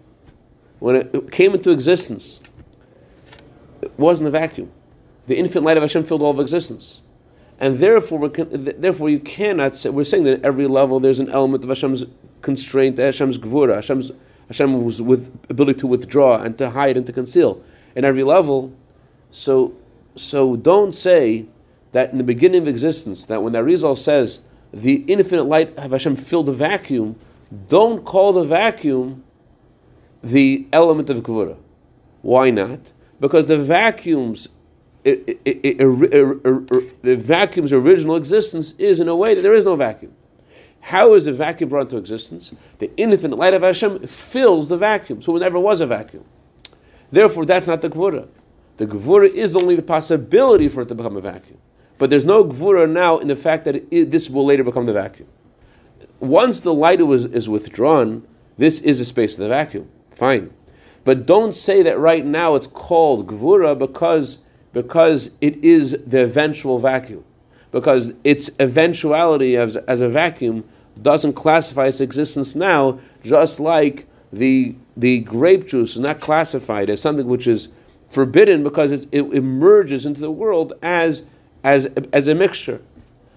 when 0.78 0.96
it 0.96 1.30
came 1.30 1.54
into 1.54 1.70
existence, 1.70 2.40
it 3.82 3.92
wasn't 3.98 4.28
a 4.28 4.30
vacuum. 4.30 4.72
The 5.26 5.36
infinite 5.36 5.64
light 5.64 5.76
of 5.76 5.82
Hashem 5.82 6.04
filled 6.04 6.22
all 6.22 6.30
of 6.30 6.40
existence 6.40 7.02
and 7.60 7.78
therefore, 7.78 8.28
therefore 8.28 9.10
you 9.10 9.20
cannot 9.20 9.76
say, 9.76 9.90
we're 9.90 10.04
saying 10.04 10.24
that 10.24 10.38
at 10.38 10.44
every 10.44 10.66
level 10.66 10.98
there's 10.98 11.20
an 11.20 11.28
element 11.28 11.62
of 11.62 11.68
Hashem's 11.68 12.06
constraint, 12.40 12.96
Hashem's 12.96 13.36
gvura, 13.36 13.76
Hashem's, 13.76 14.10
Hashem's 14.48 15.02
with 15.02 15.30
ability 15.50 15.80
to 15.80 15.86
withdraw 15.86 16.40
and 16.40 16.56
to 16.56 16.70
hide 16.70 16.96
and 16.96 17.06
to 17.06 17.12
conceal 17.12 17.62
in 17.94 18.06
every 18.06 18.24
level. 18.24 18.74
So, 19.30 19.74
so 20.16 20.56
don't 20.56 20.92
say 20.92 21.46
that 21.92 22.12
in 22.12 22.18
the 22.18 22.24
beginning 22.24 22.62
of 22.62 22.68
existence, 22.68 23.26
that 23.26 23.42
when 23.42 23.52
the 23.52 23.58
Arizal 23.58 23.98
says 23.98 24.40
the 24.72 25.04
infinite 25.06 25.44
light 25.44 25.76
of 25.76 25.90
Hashem 25.90 26.16
filled 26.16 26.46
the 26.46 26.52
vacuum, 26.52 27.16
don't 27.68 28.04
call 28.04 28.32
the 28.32 28.44
vacuum 28.44 29.24
the 30.22 30.66
element 30.72 31.10
of 31.10 31.18
gvura. 31.18 31.56
Why 32.22 32.50
not? 32.50 32.92
Because 33.18 33.46
the 33.46 33.58
vacuum's 33.58 34.48
the 35.02 35.28
vacuum's 37.02 37.72
original 37.72 38.16
existence 38.16 38.72
is 38.72 39.00
in 39.00 39.08
a 39.08 39.16
way 39.16 39.34
that 39.34 39.40
there 39.40 39.54
is 39.54 39.64
no 39.64 39.74
vacuum. 39.74 40.12
How 40.80 41.14
is 41.14 41.24
the 41.24 41.32
vacuum 41.32 41.70
brought 41.70 41.86
into 41.86 41.96
existence? 41.96 42.54
The 42.78 42.90
infinite 42.96 43.36
light 43.36 43.54
of 43.54 43.62
Hashem 43.62 44.06
fills 44.06 44.68
the 44.68 44.76
vacuum, 44.76 45.22
so 45.22 45.36
it 45.36 45.40
never 45.40 45.58
was 45.58 45.80
a 45.80 45.86
vacuum. 45.86 46.24
Therefore, 47.10 47.46
that's 47.46 47.66
not 47.66 47.82
the 47.82 47.88
gvura. 47.88 48.28
The 48.76 48.86
gvura 48.86 49.28
is 49.28 49.56
only 49.56 49.74
the 49.76 49.82
possibility 49.82 50.68
for 50.68 50.82
it 50.82 50.88
to 50.88 50.94
become 50.94 51.16
a 51.16 51.20
vacuum. 51.20 51.58
But 52.00 52.08
there's 52.08 52.24
no 52.24 52.44
gvura 52.44 52.90
now 52.90 53.18
in 53.18 53.28
the 53.28 53.36
fact 53.36 53.66
that 53.66 53.76
it, 53.90 54.10
this 54.10 54.30
will 54.30 54.46
later 54.46 54.64
become 54.64 54.86
the 54.86 54.94
vacuum. 54.94 55.28
Once 56.18 56.60
the 56.60 56.72
light 56.72 56.98
is, 57.00 57.26
is 57.26 57.46
withdrawn, 57.46 58.26
this 58.56 58.80
is 58.80 59.00
a 59.00 59.04
space 59.04 59.34
of 59.34 59.40
the 59.40 59.48
vacuum. 59.48 59.86
Fine. 60.14 60.50
But 61.04 61.26
don't 61.26 61.54
say 61.54 61.82
that 61.82 61.98
right 61.98 62.24
now 62.24 62.54
it's 62.54 62.66
called 62.66 63.26
gvura 63.26 63.78
because 63.78 64.38
because 64.72 65.30
it 65.40 65.62
is 65.62 65.98
the 66.06 66.22
eventual 66.22 66.78
vacuum. 66.78 67.24
Because 67.70 68.14
its 68.24 68.48
eventuality 68.58 69.56
as, 69.56 69.76
as 69.76 70.00
a 70.00 70.08
vacuum 70.08 70.64
doesn't 71.02 71.34
classify 71.34 71.86
its 71.86 72.00
existence 72.00 72.54
now, 72.54 72.98
just 73.22 73.60
like 73.60 74.06
the, 74.32 74.74
the 74.96 75.20
grape 75.20 75.68
juice 75.68 75.94
is 75.94 76.00
not 76.00 76.20
classified 76.20 76.88
as 76.88 77.02
something 77.02 77.26
which 77.26 77.46
is 77.46 77.68
forbidden 78.08 78.62
because 78.62 78.90
it, 78.90 79.08
it 79.12 79.24
emerges 79.34 80.06
into 80.06 80.20
the 80.20 80.30
world 80.30 80.72
as, 80.82 81.24
as, 81.62 81.86
as 82.12 82.28
a 82.28 82.34
mixture. 82.34 82.80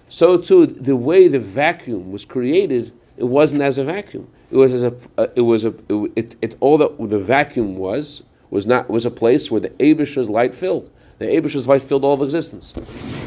So 0.08 0.38
too, 0.38 0.66
the 0.66 0.96
way 0.96 1.28
the 1.28 1.40
vacuum 1.40 2.12
was 2.12 2.24
created, 2.24 2.92
it 3.16 3.24
wasn't 3.24 3.62
as 3.62 3.78
a 3.78 3.84
vacuum. 3.84 4.28
It 4.50 4.56
was 4.56 4.72
as 4.72 4.82
a, 4.82 4.94
uh, 5.18 5.26
it 5.34 5.40
was 5.40 5.64
a, 5.64 5.74
it, 6.14 6.36
it, 6.40 6.56
all 6.60 6.78
that 6.78 6.96
the 6.98 7.18
vacuum 7.18 7.76
was 7.76 8.22
was 8.50 8.66
not 8.66 8.88
was 8.88 9.04
a 9.04 9.10
place 9.10 9.50
where 9.50 9.60
the 9.60 9.72
Abish's 9.82 10.30
light 10.30 10.54
filled. 10.54 10.90
The 11.18 11.26
Abish's 11.36 11.66
light 11.66 11.82
filled 11.82 12.04
all 12.04 12.14
of 12.14 12.22
existence. 12.22 12.72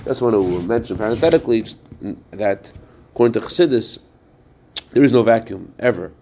That's 0.06 0.22
want 0.22 0.36
to 0.36 0.62
mention 0.64 0.98
parenthetically 0.98 1.66
that 2.32 2.72
according 3.12 3.34
to 3.34 3.42
Chassidus, 3.42 3.98
there 4.92 5.04
is 5.04 5.12
no 5.12 5.24
vacuum 5.24 5.74
ever, 5.80 6.14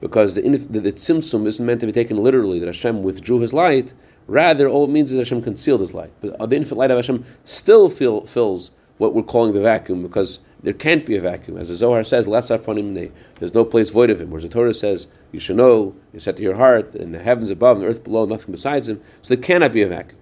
because 0.00 0.34
the, 0.34 0.42
the, 0.42 0.80
the 0.80 0.92
tzimtzum 0.92 1.46
isn't 1.46 1.64
meant 1.64 1.80
to 1.80 1.86
be 1.86 1.92
taken 1.92 2.16
literally 2.16 2.58
that 2.58 2.66
Hashem 2.66 3.02
withdrew 3.02 3.40
His 3.40 3.52
light. 3.52 3.92
Rather, 4.28 4.68
all 4.68 4.84
it 4.84 4.90
means 4.90 5.10
is 5.10 5.18
Hashem 5.18 5.42
concealed 5.42 5.80
His 5.80 5.94
light. 5.94 6.12
But 6.20 6.38
the 6.38 6.56
infinite 6.56 6.78
light 6.78 6.90
of 6.92 6.98
Hashem 6.98 7.24
still 7.44 7.88
fill, 7.88 8.26
fills 8.26 8.70
what 8.98 9.14
we're 9.14 9.22
calling 9.22 9.54
the 9.54 9.60
vacuum, 9.60 10.02
because 10.02 10.38
there 10.62 10.74
can't 10.74 11.06
be 11.06 11.16
a 11.16 11.20
vacuum. 11.20 11.56
As 11.56 11.68
the 11.68 11.74
Zohar 11.74 12.04
says, 12.04 12.26
there's 12.26 13.54
no 13.54 13.64
place 13.64 13.90
void 13.90 14.10
of 14.10 14.20
him. 14.20 14.30
Whereas 14.30 14.42
the 14.42 14.48
Torah 14.48 14.74
says, 14.74 15.06
you 15.32 15.40
should 15.40 15.56
know, 15.56 15.94
you 16.12 16.20
set 16.20 16.36
to 16.36 16.42
your 16.42 16.56
heart, 16.56 16.94
and 16.94 17.14
the 17.14 17.20
heavens 17.20 17.50
above 17.50 17.78
and 17.78 17.86
the 17.86 17.90
earth 17.90 18.04
below, 18.04 18.26
nothing 18.26 18.52
besides 18.52 18.88
him. 18.88 19.00
So 19.22 19.34
there 19.34 19.42
cannot 19.42 19.72
be 19.72 19.82
a 19.82 19.88
vacuum. 19.88 20.18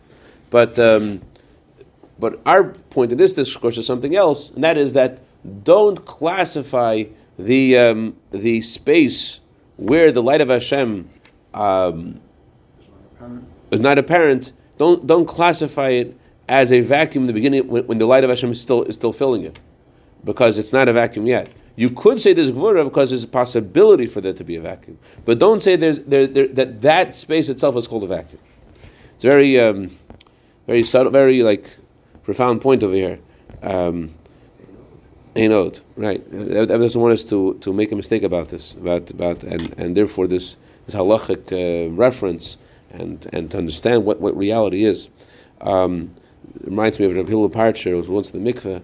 But 0.51 0.79
um, 0.79 1.23
but 2.19 2.41
our 2.47 2.65
point 2.91 3.13
in 3.13 3.19
this 3.19 3.35
discourse 3.35 3.77
is 3.77 3.87
something 3.87 4.15
else, 4.15 4.51
and 4.51 4.63
that 4.65 4.79
is 4.79 4.93
that 4.93 5.21
don't 5.65 6.07
classify 6.07 7.05
the 7.39 7.77
um, 7.77 8.17
the 8.31 8.63
space 8.63 9.41
where 9.77 10.13
the 10.13 10.23
light 10.23 10.41
of 10.41 10.49
Hashem 10.49 11.11
um, 11.53 12.21
is 13.71 13.81
not 13.81 13.99
apparent. 13.99 14.53
Don't 14.79 15.07
don't 15.07 15.27
classify 15.27 15.91
it 15.91 16.17
as 16.49 16.71
a 16.71 16.81
vacuum 16.81 17.25
in 17.25 17.27
the 17.27 17.33
beginning 17.33 17.67
when, 17.67 17.87
when, 17.87 17.99
the 17.99 18.07
light 18.07 18.23
of 18.23 18.31
Hashem 18.31 18.53
is 18.53 18.61
still 18.61 18.83
is 18.85 18.95
still 18.95 19.13
filling 19.13 19.43
it, 19.43 19.59
because 20.25 20.59
it's 20.59 20.73
not 20.73 20.89
a 20.89 20.93
vacuum 20.93 21.27
yet. 21.27 21.49
You 21.75 21.91
could 21.91 22.21
say 22.21 22.33
there's 22.33 22.53
gvura 22.53 22.85
because 22.85 23.11
there's 23.11 23.25
a 23.25 23.29
possibility 23.29 24.07
for 24.07 24.21
there 24.21 24.33
to 24.33 24.45
be 24.45 24.57
a 24.57 24.61
vacuum, 24.61 24.99
but 25.25 25.39
don't 25.39 25.63
say 25.63 25.77
there's 25.77 26.01
there, 26.01 26.27
there, 26.27 26.49
that 26.49 26.83
that 26.83 27.15
space 27.15 27.49
itself 27.49 27.77
is 27.77 27.87
called 27.87 28.05
a 28.05 28.07
vacuum. 28.07 28.41
It's 29.15 29.25
very 29.25 29.59
um, 29.59 29.91
very 30.67 30.83
subtle, 30.83 31.13
very 31.13 31.43
like 31.43 31.71
profound 32.23 32.61
point 32.61 32.83
over 32.83 32.95
here. 32.95 33.19
Um, 33.63 34.15
note, 35.35 35.83
right? 35.97 36.25
That 36.31 36.69
doesn't 36.69 37.01
want 37.01 37.13
us 37.13 37.25
to, 37.25 37.55
to 37.61 37.73
make 37.73 37.93
a 37.93 37.97
mistake 37.97 38.23
about 38.23 38.49
this, 38.49 38.75
about 38.75 39.11
about 39.11 39.43
and, 39.45 39.75
and 39.79 39.97
therefore 39.97 40.27
this 40.27 40.57
this 40.87 40.95
halachic 40.95 41.53
uh, 41.53 41.91
reference 41.93 42.57
and 42.97 43.27
and 43.33 43.51
to 43.51 43.59
understand 43.59 44.05
what, 44.05 44.21
what 44.21 44.37
reality 44.37 44.85
is. 44.85 45.09
Um, 45.61 46.15
reminds 46.61 46.99
me 46.99 47.07
of 47.07 47.15
Rabbi 47.15 47.29
Hillel 47.29 47.51
Paritcher, 47.51 47.91
who 47.91 47.97
was 47.97 48.09
once 48.09 48.31
in 48.31 48.43
the 48.43 48.53
mikveh, 48.53 48.83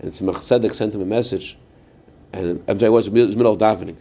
and 0.00 0.12
Tzemach 0.12 0.36
Tzedek 0.36 0.74
sent 0.74 0.94
him 0.94 1.00
a 1.00 1.06
message, 1.06 1.56
and 2.32 2.62
I'm 2.68 2.78
sorry, 2.78 2.88
it 2.88 2.92
was, 2.92 3.10
middle 3.10 3.52
of 3.52 3.58
davening. 3.58 3.96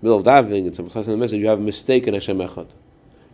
Middle 0.00 0.18
of 0.18 0.24
davening, 0.24 0.66
and 0.66 0.72
Tzemach 0.72 0.92
sent 0.92 1.06
him 1.06 1.14
a 1.14 1.16
message, 1.16 1.40
you 1.40 1.48
have 1.48 1.58
a 1.58 1.62
mistake 1.62 2.06
in 2.06 2.14
Hashem 2.14 2.38
Echad. 2.38 2.68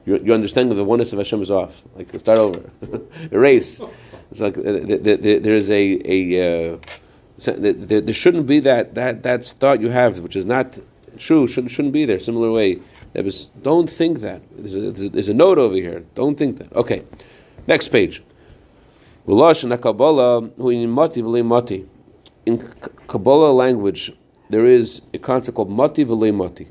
Your, 0.06 0.18
your 0.18 0.34
understanding 0.34 0.70
of 0.72 0.78
the 0.78 0.84
oneness 0.84 1.12
of 1.12 1.18
Hashem 1.18 1.42
is 1.42 1.50
off. 1.50 1.82
Like, 1.94 2.18
start 2.18 2.38
over. 2.38 2.70
Erase. 3.30 3.80
It's 4.30 4.40
like 4.40 4.56
uh, 4.56 4.62
there 4.62 5.54
is 5.54 5.70
a, 5.70 6.00
a 6.04 6.74
uh, 6.74 6.78
there, 7.38 8.00
there, 8.00 8.14
shouldn't 8.14 8.46
be 8.46 8.60
that, 8.60 8.94
that, 8.94 9.22
that 9.22 9.44
thought 9.44 9.80
you 9.80 9.90
have, 9.90 10.20
which 10.20 10.36
is 10.36 10.44
not 10.44 10.78
true, 11.18 11.46
shouldn't, 11.46 11.70
shouldn't 11.70 11.92
be 11.92 12.04
there. 12.04 12.18
Similar 12.18 12.50
way, 12.50 12.80
was, 13.14 13.46
don't 13.62 13.90
think 13.90 14.20
that. 14.20 14.42
There's 14.56 14.74
a, 14.74 15.08
there's 15.08 15.28
a, 15.28 15.34
note 15.34 15.58
over 15.58 15.74
here. 15.74 16.04
Don't 16.14 16.36
think 16.36 16.58
that. 16.58 16.72
Okay, 16.74 17.04
next 17.66 17.88
page. 17.88 18.22
In 19.26 19.36
Kabbalah 23.08 23.52
language, 23.52 24.12
there 24.50 24.66
is 24.66 25.02
a 25.12 25.18
concept 25.18 25.56
called 25.56 25.70
mati 25.70 26.04
mati. 26.04 26.68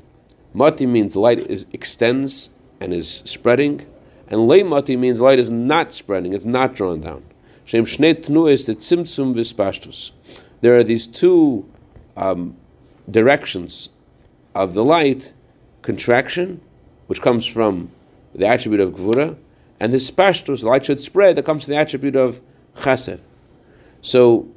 Mati 0.54 0.86
means 0.86 1.14
light 1.14 1.40
is, 1.40 1.66
extends 1.72 2.50
and 2.80 2.92
is 2.92 3.22
spreading, 3.24 3.86
and 4.28 4.48
le 4.48 4.64
mati 4.64 4.96
means 4.96 5.20
light 5.20 5.38
is 5.38 5.50
not 5.50 5.92
spreading, 5.92 6.32
it's 6.32 6.44
not 6.44 6.74
drawn 6.74 7.00
down. 7.02 7.22
Shem 7.64 7.84
shnei 7.84 8.14
tnues 8.14 8.66
tzimtzum 8.66 9.34
v'spashtus 9.34 10.12
there 10.60 10.76
are 10.76 10.84
these 10.84 11.06
two 11.06 11.68
um, 12.16 12.56
directions 13.08 13.88
of 14.54 14.74
the 14.74 14.84
light 14.84 15.32
contraction, 15.88 16.60
which 17.06 17.20
comes 17.20 17.46
from 17.46 17.90
the 18.34 18.46
attribute 18.46 18.80
of 18.80 18.90
gvura, 18.90 19.36
and 19.80 19.92
spashtos, 19.94 20.60
the 20.60 20.68
light 20.68 20.84
should 20.84 21.00
spread, 21.00 21.36
that 21.36 21.44
comes 21.44 21.64
from 21.64 21.72
the 21.72 21.78
attribute 21.78 22.16
of 22.16 22.40
chesed. 22.76 23.20
So, 24.02 24.48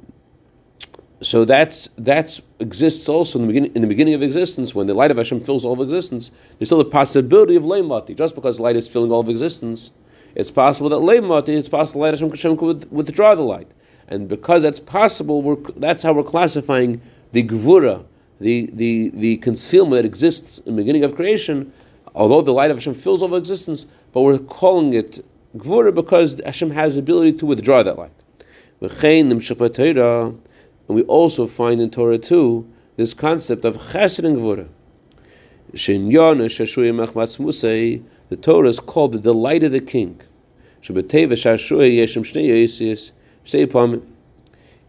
so 1.20 1.44
that's 1.44 1.88
that 1.96 2.40
exists 2.58 3.08
also 3.08 3.38
in 3.38 3.46
the 3.46 3.48
beginning 3.48 3.72
in 3.74 3.82
the 3.82 3.88
beginning 3.88 4.14
of 4.14 4.22
existence 4.22 4.74
when 4.74 4.86
the 4.86 4.94
light 4.94 5.10
of 5.10 5.16
Hashem 5.16 5.40
fills 5.40 5.64
all 5.64 5.74
of 5.74 5.80
existence. 5.80 6.30
There's 6.58 6.68
still 6.68 6.78
the 6.78 6.84
possibility 6.84 7.56
of 7.56 7.62
leimati. 7.62 8.16
Just 8.16 8.34
because 8.34 8.60
light 8.60 8.76
is 8.76 8.88
filling 8.88 9.12
all 9.12 9.20
of 9.20 9.28
existence, 9.28 9.90
it's 10.34 10.50
possible 10.50 10.90
that 10.90 10.96
leimati. 10.96 11.50
It's 11.50 11.68
possible 11.68 12.02
light 12.02 12.14
of 12.14 12.20
Hashem 12.20 12.56
could 12.56 12.90
withdraw 12.90 13.34
the 13.34 13.42
light 13.42 13.70
and 14.12 14.28
because 14.28 14.62
that's 14.62 14.78
possible, 14.80 15.56
that's 15.76 16.02
how 16.02 16.12
we're 16.12 16.22
classifying 16.22 17.00
the 17.32 17.42
gvura, 17.42 18.04
the, 18.42 18.70
the, 18.72 19.10
the 19.14 19.36
concealment 19.38 20.02
that 20.02 20.04
exists 20.04 20.58
in 20.58 20.76
the 20.76 20.82
beginning 20.82 21.04
of 21.04 21.14
creation, 21.14 21.72
although 22.14 22.42
the 22.42 22.52
light 22.52 22.70
of 22.70 22.76
Hashem 22.76 22.94
fills 22.94 23.22
all 23.22 23.34
existence, 23.34 23.86
but 24.12 24.22
we're 24.22 24.38
calling 24.38 24.92
it 24.92 25.24
gvura 25.56 25.94
because 25.94 26.40
Hashem 26.44 26.70
has 26.70 26.94
the 26.94 27.00
ability 27.00 27.34
to 27.34 27.46
withdraw 27.46 27.82
that 27.82 27.98
light. 27.98 28.10
And 30.88 30.96
we 30.96 31.02
also 31.02 31.46
find 31.46 31.80
in 31.80 31.90
Torah 31.90 32.18
too 32.18 32.68
this 32.96 33.14
concept 33.14 33.64
of 33.64 33.76
chesed 33.76 34.24
and 34.24 34.36
gvura. 34.36 34.68
The 38.28 38.36
Torah 38.36 38.68
is 38.68 38.80
called 38.80 39.12
the 39.12 39.18
delight 39.18 39.64
of 39.64 39.72
the 39.72 39.80
king. 39.80 40.20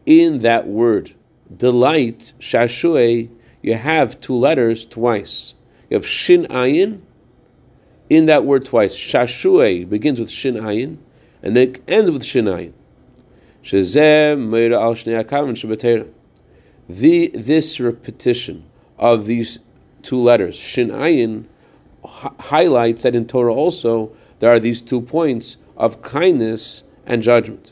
In 0.06 0.39
that 0.39 0.68
word, 0.68 1.13
delight, 1.56 2.34
shashue, 2.39 3.30
you 3.63 3.76
have 3.76 4.21
two 4.21 4.36
letters 4.36 4.86
twice. 4.86 5.56
You 5.89 5.95
have 5.95 6.06
shin 6.06 6.45
ayin 6.47 7.02
in 8.10 8.26
that 8.28 8.45
word 8.45 8.65
twice. 8.65 8.95
Shashue 8.95 9.89
begins 9.89 10.19
with 10.19 10.30
shin 10.30 10.56
ayin 10.56 10.97
and 11.41 11.56
then 11.56 11.69
it 11.69 11.84
ends 11.88 12.12
with 12.12 12.23
shin 12.23 12.45
ayin. 12.45 12.73
The 16.89 17.28
this 17.34 17.80
repetition 17.80 18.65
of 18.99 19.26
these 19.26 19.60
two 20.02 20.19
letters, 20.19 20.56
shin 20.56 20.89
ayin, 20.89 21.45
highlights 22.04 23.04
that 23.04 23.15
in 23.15 23.26
Torah 23.26 23.54
also 23.54 24.13
there 24.39 24.52
are 24.52 24.60
these 24.60 24.82
two 24.82 24.99
points 24.99 25.56
of 25.78 26.02
kindness 26.02 26.84
and 27.06 27.23
judgment. 27.23 27.71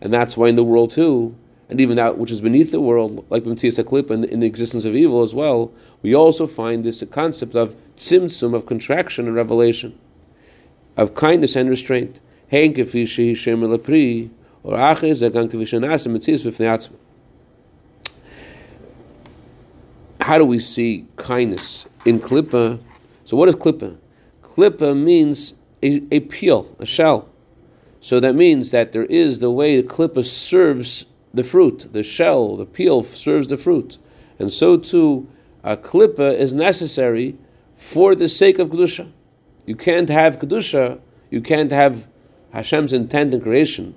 And 0.00 0.12
that's 0.12 0.36
why 0.36 0.48
in 0.48 0.56
the 0.56 0.64
world 0.64 0.90
too, 0.90 1.34
and 1.68 1.80
even 1.80 1.96
that 1.96 2.16
which 2.18 2.30
is 2.30 2.40
beneath 2.40 2.70
the 2.70 2.80
world, 2.80 3.26
like 3.30 3.44
B'mtzias 3.44 3.82
HaKlippa, 3.82 4.10
in, 4.10 4.24
in 4.24 4.40
the 4.40 4.46
existence 4.46 4.84
of 4.84 4.94
evil 4.94 5.22
as 5.22 5.34
well, 5.34 5.72
we 6.02 6.14
also 6.14 6.46
find 6.46 6.84
this 6.84 7.02
concept 7.10 7.54
of 7.54 7.76
tzimtzum, 7.96 8.54
of 8.54 8.64
contraction 8.64 9.26
and 9.26 9.34
revelation, 9.34 9.98
of 10.96 11.14
kindness 11.14 11.56
and 11.56 11.68
restraint. 11.68 12.20
How 20.20 20.38
do 20.38 20.44
we 20.44 20.58
see 20.60 21.06
kindness 21.16 21.86
in 22.04 22.20
Klippa? 22.20 22.80
So 23.24 23.36
what 23.36 23.48
is 23.48 23.56
Klippa? 23.56 23.96
Klippa 24.42 24.96
means 24.96 25.54
a, 25.82 26.02
a 26.10 26.20
peel, 26.20 26.74
a 26.78 26.86
shell. 26.86 27.28
So 28.00 28.20
that 28.20 28.34
means 28.34 28.70
that 28.70 28.92
there 28.92 29.04
is 29.06 29.40
the 29.40 29.50
way 29.50 29.80
the 29.80 29.86
klippa 29.86 30.24
serves 30.24 31.04
the 31.34 31.44
fruit, 31.44 31.88
the 31.92 32.02
shell, 32.02 32.56
the 32.56 32.66
peel 32.66 33.02
serves 33.02 33.48
the 33.48 33.56
fruit. 33.56 33.98
And 34.38 34.52
so 34.52 34.76
too, 34.76 35.28
a 35.64 35.76
klippa 35.76 36.34
is 36.34 36.54
necessary 36.54 37.36
for 37.76 38.14
the 38.14 38.28
sake 38.28 38.58
of 38.58 38.68
Kedusha. 38.68 39.10
You 39.66 39.76
can't 39.76 40.08
have 40.08 40.38
Kedusha, 40.38 41.00
you 41.30 41.40
can't 41.40 41.70
have 41.70 42.06
Hashem's 42.52 42.92
intent 42.92 43.34
in 43.34 43.40
creation, 43.40 43.94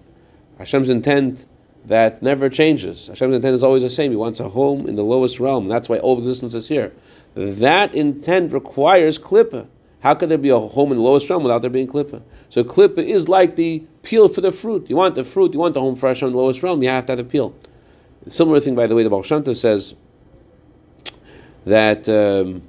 Hashem's 0.58 0.90
intent 0.90 1.46
that 1.86 2.22
never 2.22 2.50
changes. 2.50 3.08
Hashem's 3.08 3.36
intent 3.36 3.56
is 3.56 3.64
always 3.64 3.84
the 3.84 3.90
same. 3.90 4.12
He 4.12 4.18
wants 4.18 4.40
a 4.40 4.50
home 4.50 4.88
in 4.88 4.96
the 4.96 5.04
lowest 5.04 5.40
realm. 5.40 5.68
That's 5.68 5.90
why 5.90 5.98
all 5.98 6.20
existence 6.20 6.54
is 6.54 6.68
here. 6.68 6.92
That 7.34 7.96
intent 7.96 8.52
requires 8.52 9.18
klippa. 9.18 9.68
How 10.02 10.14
could 10.16 10.30
there 10.30 10.38
be 10.38 10.50
a 10.50 10.60
home 10.60 10.92
in 10.92 10.98
the 10.98 11.04
lowest 11.04 11.30
realm 11.30 11.44
without 11.44 11.62
there 11.62 11.70
being 11.70 11.88
klippa? 11.88 12.22
So 12.50 12.64
klippa 12.64 13.00
is 13.00 13.30
like 13.30 13.56
the 13.56 13.84
peel 14.04 14.30
for 14.30 14.42
the 14.42 14.52
fruit. 14.52 14.90
You 14.90 14.96
want 14.96 15.16
the 15.16 15.24
fruit, 15.24 15.54
you 15.54 15.60
want 15.60 15.74
the 15.74 15.82
home 15.82 15.96
fresh 15.96 16.24
on 16.24 16.32
the 16.32 16.38
lowest 16.38 16.64
realm, 16.64 16.82
you 16.84 16.90
have 16.90 17.06
to 17.08 17.14
have 17.14 17.18
the 17.18 17.24
peel. 17.24 17.56
Similar 18.28 18.60
thing, 18.60 18.76
by 18.76 18.88
the 18.88 18.96
way, 18.96 19.04
the 19.04 19.10
Baal 19.10 19.24
says 19.24 19.96
that 21.66 22.08
um, 22.08 22.62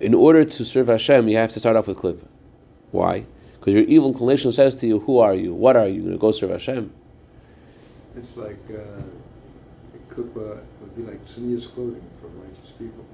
in 0.00 0.14
order 0.14 0.44
to 0.44 0.64
serve 0.64 0.86
Hashem, 0.88 1.28
you 1.28 1.36
have 1.36 1.52
to 1.52 1.60
start 1.60 1.76
off 1.76 1.88
with 1.88 1.98
klippa. 1.98 2.26
Why? 2.92 3.26
Because 3.58 3.74
your 3.74 3.84
evil 3.84 4.08
inclination 4.08 4.52
says 4.52 4.74
to 4.76 4.86
you, 4.86 5.00
"Who 5.00 5.18
are 5.18 5.34
you? 5.34 5.52
What 5.52 5.76
are 5.76 5.86
you? 5.86 5.94
You're 5.94 6.02
going 6.02 6.12
to 6.12 6.18
go 6.18 6.32
serve 6.32 6.50
Hashem." 6.50 6.92
It's 8.16 8.36
like 8.36 8.58
uh, 8.70 9.02
klippa 10.14 10.60
would 10.80 10.96
be 10.96 11.02
like 11.02 11.24
tznius 11.26 11.72
clothing 11.72 12.04
for 12.20 12.28
righteous 12.28 12.72
people. 12.78 13.04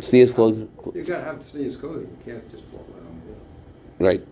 Sneeze 0.00 0.32
clothing. 0.32 0.68
You 0.94 1.04
gotta 1.04 1.24
have 1.24 1.44
sneeze 1.44 1.76
clothing. 1.76 2.02
You 2.02 2.32
can't 2.32 2.50
just 2.50 2.64
walk 2.72 2.86
around. 2.90 3.22
Right, 4.00 4.26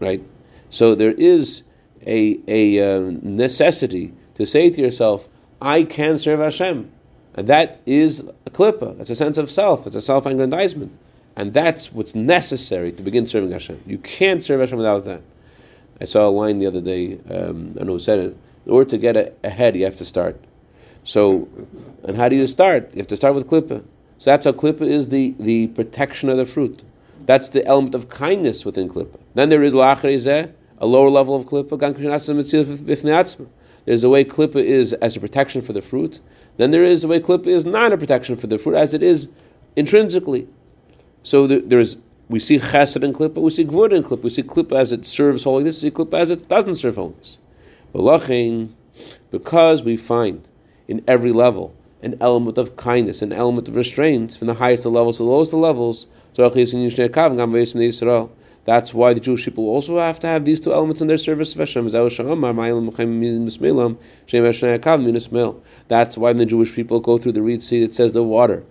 right. 0.00 0.22
So 0.70 0.94
there 0.94 1.12
is 1.12 1.62
a 2.06 2.40
a 2.46 2.80
uh, 2.80 3.12
necessity 3.22 4.12
to 4.34 4.46
say 4.46 4.70
to 4.70 4.80
yourself, 4.80 5.28
"I 5.60 5.82
can 5.82 6.18
serve 6.18 6.40
Hashem," 6.40 6.90
and 7.34 7.48
that 7.48 7.80
is 7.86 8.20
a 8.46 8.50
klippa. 8.50 8.96
That's 8.98 9.10
a 9.10 9.16
sense 9.16 9.38
of 9.38 9.50
self. 9.50 9.86
It's 9.86 9.96
a 9.96 10.00
self-aggrandizement, 10.00 10.92
and 11.36 11.52
that's 11.52 11.92
what's 11.92 12.14
necessary 12.14 12.92
to 12.92 13.02
begin 13.02 13.26
serving 13.26 13.50
Hashem. 13.50 13.82
You 13.86 13.98
can't 13.98 14.42
serve 14.42 14.60
Hashem 14.60 14.78
without 14.78 15.04
that. 15.04 15.22
I 16.00 16.04
saw 16.04 16.28
a 16.28 16.30
line 16.30 16.58
the 16.58 16.66
other 16.66 16.80
day. 16.80 17.18
Um, 17.30 17.76
I 17.80 17.84
know 17.84 17.94
who 17.94 17.98
said 17.98 18.18
it. 18.20 18.36
In 18.66 18.72
order 18.72 18.90
to 18.90 18.98
get 18.98 19.16
a, 19.16 19.32
ahead, 19.42 19.76
you 19.76 19.84
have 19.84 19.96
to 19.96 20.04
start. 20.04 20.40
So, 21.04 21.48
and 22.04 22.16
how 22.16 22.28
do 22.28 22.36
you 22.36 22.46
start? 22.46 22.90
You 22.92 22.98
have 22.98 23.08
to 23.08 23.16
start 23.16 23.34
with 23.34 23.48
klippa. 23.48 23.82
So 24.18 24.30
that's 24.30 24.44
how 24.44 24.52
klippa 24.52 24.82
is 24.82 25.08
the, 25.08 25.34
the 25.38 25.68
protection 25.68 26.28
of 26.28 26.36
the 26.36 26.44
fruit. 26.44 26.82
That's 27.26 27.48
the 27.48 27.64
element 27.66 27.94
of 27.94 28.08
kindness 28.08 28.64
within 28.64 28.88
klippa. 28.88 29.18
Then 29.34 29.48
there 29.48 29.62
is 29.62 29.74
la'achrezeh, 29.74 30.52
a 30.78 30.86
lower 30.86 31.10
level 31.10 31.36
of 31.36 31.46
klippa. 31.46 31.78
There's 33.84 34.04
a 34.04 34.08
way 34.08 34.24
klippa 34.24 34.56
is 34.56 34.92
as 34.94 35.16
a 35.16 35.20
protection 35.20 35.62
for 35.62 35.72
the 35.72 35.82
fruit. 35.82 36.20
Then 36.56 36.70
there 36.70 36.84
is 36.84 37.04
a 37.04 37.08
way 37.08 37.20
klippa 37.20 37.46
is 37.46 37.64
not 37.64 37.92
a 37.92 37.98
protection 37.98 38.36
for 38.36 38.46
the 38.46 38.58
fruit, 38.58 38.74
as 38.74 38.94
it 38.94 39.02
is 39.02 39.28
intrinsically. 39.76 40.48
So 41.22 41.46
there's 41.46 41.96
we 42.28 42.40
see 42.40 42.58
chesed 42.58 43.02
in 43.02 43.12
klippa, 43.14 43.36
we 43.36 43.50
see 43.50 43.64
gvur 43.64 43.92
in 43.92 44.02
klippa, 44.02 44.22
we 44.22 44.30
see 44.30 44.42
klippa 44.42 44.76
as 44.76 44.92
it 44.92 45.06
serves 45.06 45.44
holiness, 45.44 45.82
we 45.82 45.88
see 45.88 45.94
klippa 45.94 46.18
as 46.18 46.30
it 46.30 46.48
doesn't 46.48 46.74
serve 46.74 46.96
holiness. 46.96 47.38
But 47.92 48.70
because 49.30 49.82
we 49.82 49.96
find 49.96 50.46
in 50.86 51.02
every 51.06 51.32
level 51.32 51.74
an 52.02 52.16
element 52.20 52.58
of 52.58 52.76
kindness, 52.76 53.22
an 53.22 53.32
element 53.32 53.68
of 53.68 53.76
restraint, 53.76 54.36
from 54.36 54.46
the 54.46 54.54
highest 54.54 54.84
of 54.84 54.92
levels 54.92 55.16
to 55.16 55.22
the 55.22 55.28
lowest 55.28 55.52
of 55.52 55.60
levels, 55.60 56.06
that's 58.68 58.92
why 58.92 59.12
the 59.12 59.20
Jewish 59.20 59.44
people 59.44 59.64
also 59.64 59.98
have 59.98 60.20
to 60.20 60.26
have 60.26 60.44
these 60.44 60.60
two 60.60 60.72
elements 60.72 61.00
in 61.00 61.08
their 61.08 61.16
service 61.18 61.52
of 61.54 61.58
Hashem. 61.58 61.88
That's 65.88 66.18
why 66.18 66.32
the 66.32 66.46
Jewish 66.46 66.74
people 66.74 67.00
go 67.00 67.18
through 67.18 67.32
the 67.32 67.42
Reed 67.42 67.62
Sea, 67.62 67.82
it 67.82 67.94
says 67.94 68.12
the 68.12 68.22
water. 68.22 68.62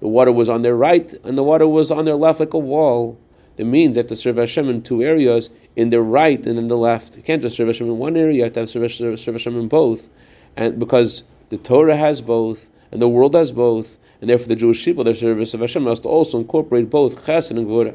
The 0.00 0.08
water 0.08 0.32
was 0.32 0.50
on 0.50 0.60
their 0.60 0.76
right 0.76 1.14
and 1.24 1.38
the 1.38 1.42
water 1.42 1.66
was 1.66 1.90
on 1.90 2.04
their 2.04 2.16
left 2.16 2.40
like 2.40 2.52
a 2.52 2.58
wall. 2.58 3.18
It 3.56 3.64
means 3.64 3.94
they 3.94 4.00
have 4.00 4.08
to 4.08 4.16
serve 4.16 4.36
Hashem 4.36 4.68
in 4.68 4.82
two 4.82 5.02
areas, 5.02 5.48
in 5.76 5.88
the 5.88 6.02
right 6.02 6.44
and 6.44 6.58
in 6.58 6.68
the 6.68 6.76
left. 6.76 7.16
You 7.16 7.22
can't 7.22 7.40
just 7.40 7.56
serve 7.56 7.68
Hashem 7.68 7.86
in 7.86 7.96
one 7.96 8.16
area, 8.16 8.36
you 8.36 8.42
have 8.42 8.52
to 8.54 8.60
have 8.60 8.70
serve, 8.70 8.92
serve 8.92 9.34
Hashem 9.34 9.58
in 9.58 9.68
both. 9.68 10.10
And 10.56 10.78
because 10.78 11.22
the 11.48 11.56
Torah 11.56 11.96
has 11.96 12.20
both, 12.20 12.68
and 12.92 13.00
the 13.00 13.08
world 13.08 13.34
has 13.34 13.52
both, 13.52 13.96
and 14.24 14.30
therefore 14.30 14.48
the 14.48 14.56
Jewish 14.56 14.82
people, 14.82 15.04
their 15.04 15.12
service 15.12 15.52
of 15.52 15.60
Hashem 15.60 15.82
must 15.82 16.06
also 16.06 16.38
incorporate 16.38 16.88
both 16.88 17.26
Chesed 17.26 17.50
and 17.50 17.66
Gvura. 17.66 17.94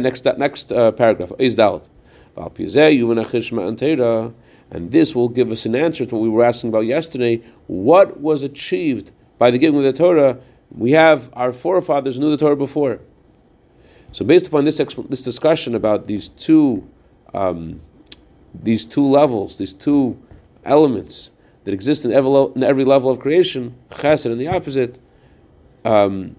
Next, 0.00 0.24
next 0.38 0.72
uh, 0.72 0.92
paragraph 0.92 1.30
is 1.38 1.54
Dalit. 1.56 1.84
And 4.70 4.90
this 4.90 5.14
will 5.14 5.28
give 5.28 5.52
us 5.52 5.66
an 5.66 5.74
answer 5.74 6.06
to 6.06 6.14
what 6.14 6.22
we 6.22 6.30
were 6.30 6.42
asking 6.42 6.70
about 6.70 6.86
yesterday. 6.86 7.42
What 7.66 8.18
was 8.20 8.42
achieved 8.42 9.10
by 9.36 9.50
the 9.50 9.58
giving 9.58 9.76
of 9.76 9.84
the 9.84 9.92
Torah? 9.92 10.38
We 10.70 10.92
have 10.92 11.28
our 11.34 11.52
forefathers 11.52 12.18
knew 12.18 12.30
the 12.30 12.38
Torah 12.38 12.56
before. 12.56 13.00
So, 14.12 14.24
based 14.24 14.46
upon 14.46 14.64
this 14.64 14.78
this 14.78 15.20
discussion 15.20 15.74
about 15.74 16.06
these 16.06 16.30
two 16.30 16.88
um, 17.34 17.82
these 18.54 18.86
two 18.86 19.06
levels, 19.06 19.58
these 19.58 19.74
two 19.74 20.18
elements 20.64 21.32
that 21.68 21.74
exist 21.74 22.02
in 22.02 22.12
every, 22.12 22.84
level 22.86 23.10
of 23.10 23.20
creation, 23.20 23.76
chesed 23.90 24.24
and 24.24 24.40
the 24.40 24.48
opposite, 24.48 24.98
um, 25.84 26.34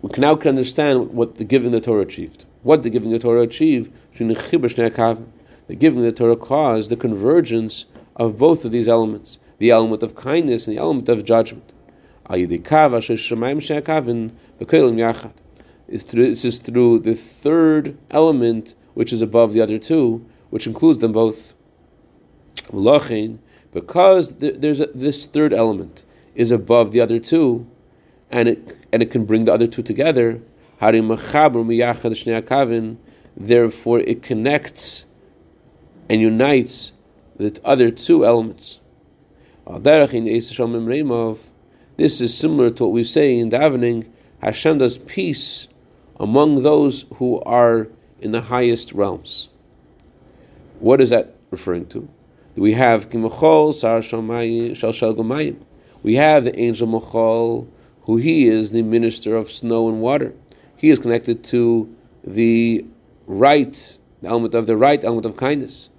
we 0.00 0.10
can 0.10 0.20
now 0.20 0.36
can 0.36 0.50
understand 0.50 1.10
what 1.10 1.38
the 1.38 1.44
giving 1.44 1.72
the 1.72 1.80
Torah 1.80 2.02
achieved. 2.02 2.46
What 2.62 2.84
the 2.84 2.90
giving 2.90 3.10
the 3.10 3.18
Torah 3.18 3.42
achieved, 3.42 3.92
the 4.16 5.76
giving 5.76 6.02
the 6.02 6.12
Torah 6.12 6.36
caused 6.36 6.88
the 6.88 6.94
convergence 6.94 7.86
of 8.14 8.38
both 8.38 8.64
of 8.64 8.70
these 8.70 8.86
elements, 8.86 9.40
the 9.58 9.72
element 9.72 10.04
of 10.04 10.14
kindness 10.14 10.68
and 10.68 10.76
the 10.76 10.80
element 10.80 11.08
of 11.08 11.24
judgment. 11.24 11.72
This 12.30 12.48
is 16.44 16.60
through 16.60 17.00
the 17.00 17.16
third 17.16 17.98
element, 18.12 18.76
which 18.94 19.12
is 19.12 19.20
above 19.20 19.52
the 19.52 19.60
other 19.60 19.80
two, 19.80 20.24
which 20.50 20.68
includes 20.68 21.00
them 21.00 21.10
both. 21.10 21.54
Because 23.72 24.34
there's 24.36 24.80
a, 24.80 24.86
this 24.94 25.26
third 25.26 25.52
element 25.52 26.04
is 26.34 26.50
above 26.50 26.92
the 26.92 27.00
other 27.00 27.18
two, 27.18 27.66
and 28.30 28.48
it 28.48 28.78
and 28.92 29.02
it 29.02 29.10
can 29.10 29.24
bring 29.24 29.44
the 29.44 29.52
other 29.52 29.66
two 29.66 29.82
together. 29.82 30.40
Therefore, 33.40 34.00
it 34.00 34.22
connects 34.22 35.04
and 36.08 36.20
unites 36.20 36.92
the 37.36 37.60
other 37.64 37.90
two 37.90 38.24
elements. 38.24 38.78
This 41.96 42.20
is 42.20 42.36
similar 42.36 42.70
to 42.70 42.84
what 42.84 42.92
we 42.92 43.04
say 43.04 43.38
in 43.38 43.50
davening. 43.50 44.06
Hashem 44.40 44.78
does 44.78 44.98
peace 44.98 45.68
among 46.18 46.62
those 46.62 47.04
who 47.16 47.40
are 47.42 47.88
in 48.20 48.32
the 48.32 48.42
highest 48.42 48.92
realms. 48.92 49.48
What 50.80 51.00
is 51.00 51.10
that 51.10 51.34
referring 51.50 51.86
to? 51.86 52.08
We 52.58 52.72
have 52.72 53.08
We 56.02 56.14
have 56.14 56.44
the 56.44 56.58
angel 56.58 56.86
Machal 56.86 57.68
who 58.02 58.16
he 58.16 58.46
is 58.46 58.72
the 58.72 58.82
minister 58.82 59.36
of 59.36 59.50
snow 59.50 59.88
and 59.88 60.00
water. 60.00 60.34
He 60.74 60.88
is 60.90 60.98
connected 60.98 61.44
to 61.44 61.94
the 62.24 62.86
right, 63.26 63.98
the 64.22 64.28
element 64.28 64.54
of 64.54 64.66
the 64.66 64.78
right, 64.78 65.04
element 65.04 65.26
of 65.26 65.36
kindness. 65.36 65.90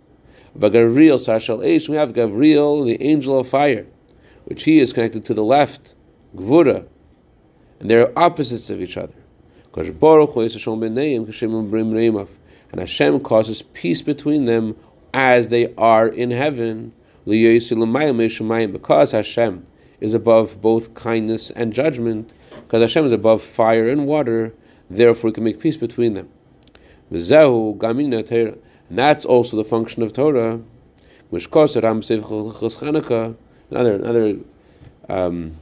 Gabriel 0.60 1.20
Sashal 1.20 1.60
Eish, 1.60 1.88
we 1.88 1.96
have 1.96 2.14
Gabriel, 2.14 2.84
the 2.84 3.02
angel 3.02 3.38
of 3.38 3.48
fire, 3.48 3.86
which 4.46 4.64
he 4.64 4.80
is 4.80 4.92
connected 4.92 5.24
to 5.26 5.36
the 5.36 5.44
left, 5.44 5.94
Gvura, 6.36 6.88
and 7.80 7.90
they're 7.90 8.12
opposites 8.18 8.70
of 8.72 8.82
each 8.82 8.98
other. 8.98 9.14
And 12.72 12.80
Hashem 12.80 13.20
causes 13.20 13.62
peace 13.62 14.02
between 14.02 14.46
them 14.46 14.76
as 15.14 15.50
they 15.50 15.74
are 15.76 16.08
in 16.08 16.32
heaven, 16.32 16.94
because 17.26 19.12
Hashem 19.12 19.66
is 20.00 20.14
above 20.14 20.62
both 20.62 20.94
kindness 20.94 21.52
and 21.52 21.74
judgment, 21.74 22.32
because 22.52 22.82
Hashem 22.82 23.06
is 23.06 23.12
above 23.12 23.42
fire 23.42 23.90
and 23.90 24.06
water, 24.08 24.54
therefore 24.90 25.30
we 25.30 25.34
can 25.34 25.44
make 25.44 25.60
peace 25.60 25.78
between 25.78 26.14
them. 26.14 26.30
And 27.12 28.98
that's 28.98 29.26
also 29.26 29.58
the 29.58 29.64
function 29.64 30.02
of 30.04 30.14
Torah. 30.14 30.62
Another, 33.72 33.96
another, 33.96 34.38
um, 35.08 35.58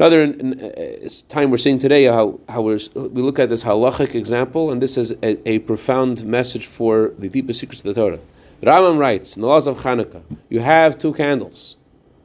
another 0.00 0.22
uh, 0.22 1.08
time 1.28 1.50
we're 1.50 1.58
seeing 1.58 1.78
today 1.78 2.04
how, 2.04 2.40
how 2.48 2.62
we 2.62 2.78
look 2.94 3.38
at 3.38 3.50
this 3.50 3.64
halachic 3.64 4.14
example, 4.14 4.70
and 4.70 4.80
this 4.80 4.96
is 4.96 5.12
a, 5.22 5.48
a, 5.48 5.58
profound 5.60 6.24
message 6.24 6.66
for 6.66 7.12
the 7.18 7.28
deepest 7.28 7.60
secrets 7.60 7.84
of 7.84 7.94
the 7.94 8.00
Torah. 8.00 8.18
The 8.60 8.66
Rambam 8.66 8.98
writes 8.98 9.36
in 9.36 9.42
the 9.42 9.48
laws 9.48 9.66
of 9.66 9.80
Hanukkah, 9.80 10.22
you 10.48 10.60
have 10.60 10.98
two 10.98 11.12
candles 11.12 11.76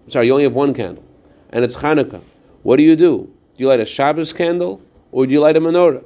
sorry, 0.07 0.27
you 0.27 0.31
only 0.31 0.43
have 0.43 0.53
one 0.53 0.73
candle, 0.73 1.03
and 1.49 1.63
it's 1.63 1.77
Hanukkah. 1.77 2.21
What 2.63 2.77
do 2.77 2.83
you 2.83 2.95
do? 2.95 3.31
Do 3.57 3.63
you 3.63 3.67
light 3.67 3.79
a 3.79 3.85
Shabbos 3.85 4.33
candle 4.33 4.81
or 5.11 5.25
do 5.25 5.33
you 5.33 5.39
light 5.39 5.57
a 5.57 5.61
menorah? 5.61 6.03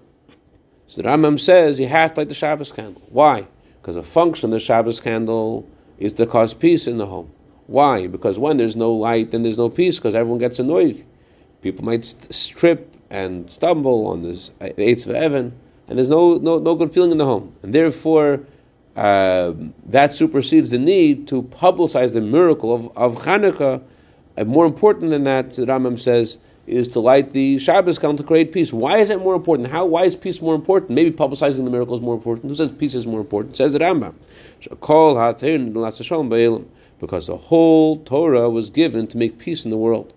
So 0.87 1.01
the 1.01 1.07
Rambam 1.07 1.39
says 1.39 1.79
you 1.79 1.87
have 1.87 2.13
to 2.13 2.21
light 2.21 2.29
the 2.29 2.33
Shabbos 2.33 2.71
candle. 2.71 3.01
Why? 3.09 3.47
Because 3.81 3.95
the 3.95 4.03
function 4.03 4.45
of 4.49 4.51
the 4.51 4.59
Shabbos 4.59 4.99
candle 4.99 5.67
is 5.97 6.13
to 6.13 6.25
cause 6.25 6.53
peace 6.53 6.87
in 6.87 6.97
the 6.97 7.05
home. 7.05 7.31
Why? 7.67 8.07
Because 8.07 8.39
when 8.39 8.57
there's 8.57 8.75
no 8.75 8.91
light, 8.91 9.31
then 9.31 9.43
there's 9.43 9.57
no 9.57 9.69
peace 9.69 9.97
because 9.97 10.15
everyone 10.15 10.39
gets 10.39 10.59
annoyed. 10.59 11.05
People 11.61 11.85
might 11.85 12.05
st- 12.05 12.33
strip 12.33 12.95
and 13.09 13.49
stumble 13.49 14.07
on 14.07 14.23
this 14.23 14.51
eighth 14.61 15.07
of 15.07 15.15
heaven, 15.15 15.53
and 15.87 15.97
there's 15.97 16.09
no, 16.09 16.35
no, 16.35 16.59
no 16.59 16.75
good 16.75 16.93
feeling 16.93 17.11
in 17.11 17.17
the 17.17 17.25
home. 17.25 17.55
And 17.63 17.73
therefore, 17.73 18.41
uh, 18.95 19.53
that 19.85 20.13
supersedes 20.13 20.69
the 20.69 20.77
need 20.77 21.27
to 21.29 21.43
publicize 21.43 22.13
the 22.13 22.21
miracle 22.21 22.73
of, 22.73 22.97
of 22.97 23.23
Hanukkah. 23.23 23.81
And 24.37 24.47
more 24.47 24.65
important 24.65 25.11
than 25.11 25.23
that, 25.23 25.53
the 25.53 25.65
Rambam 25.65 25.99
says, 25.99 26.37
is 26.67 26.87
to 26.89 26.99
light 26.99 27.33
the 27.33 27.57
Shabbos 27.57 27.97
candle 27.97 28.17
to 28.17 28.23
create 28.23 28.51
peace. 28.51 28.71
Why 28.71 28.99
is 28.99 29.07
that 29.07 29.19
more 29.19 29.35
important? 29.35 29.69
How? 29.69 29.85
Why 29.85 30.03
is 30.03 30.15
peace 30.15 30.39
more 30.39 30.53
important? 30.53 30.91
Maybe 30.91 31.11
publicizing 31.11 31.65
the 31.65 31.71
miracle 31.71 31.95
is 31.95 32.01
more 32.01 32.13
important. 32.13 32.49
Who 32.49 32.55
says 32.55 32.71
peace 32.71 32.93
is 32.93 33.07
more 33.07 33.21
important? 33.21 33.57
Says 33.57 33.73
the 33.73 33.79
Rambam. 33.79 34.13
Because 36.99 37.27
the 37.27 37.37
whole 37.37 37.97
Torah 38.03 38.49
was 38.49 38.69
given 38.69 39.07
to 39.07 39.17
make 39.17 39.39
peace 39.39 39.63
in 39.63 39.71
the 39.71 39.77
world. 39.77 40.13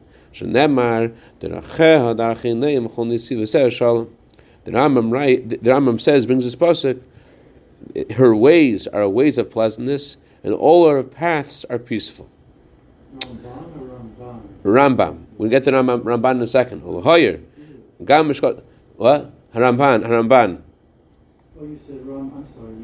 The 4.65 4.71
Rambam, 4.71 5.13
right, 5.13 5.49
the 5.49 5.59
Rambam 5.59 6.01
says, 6.01 6.27
brings 6.27 6.45
this 6.45 6.55
pasuk, 6.55 7.03
her 8.15 8.35
ways 8.35 8.87
are 8.87 9.09
ways 9.09 9.39
of 9.39 9.51
pleasantness, 9.51 10.17
and 10.45 10.55
all 10.55 10.89
her 10.89 11.03
paths 11.03 11.65
are 11.69 11.79
peaceful. 11.79 12.29
Rambam. 13.19 14.43
Rambam. 14.63 15.25
We'll 15.37 15.51
get 15.51 15.65
to 15.65 15.73
Rambam, 15.73 16.03
Ramban 16.03 16.37
in 16.37 16.43
a 16.43 16.47
second. 16.47 16.83
Hoyer. 16.83 17.41
Gam 18.05 18.29
What? 18.97 19.33
Haramban. 19.53 20.07
Haramban. 20.07 20.63
Oh, 21.61 21.65
you 21.65 21.81
said 21.87 22.07
Ram. 22.07 22.33
I'm 22.35 22.47
sorry. 22.55 22.75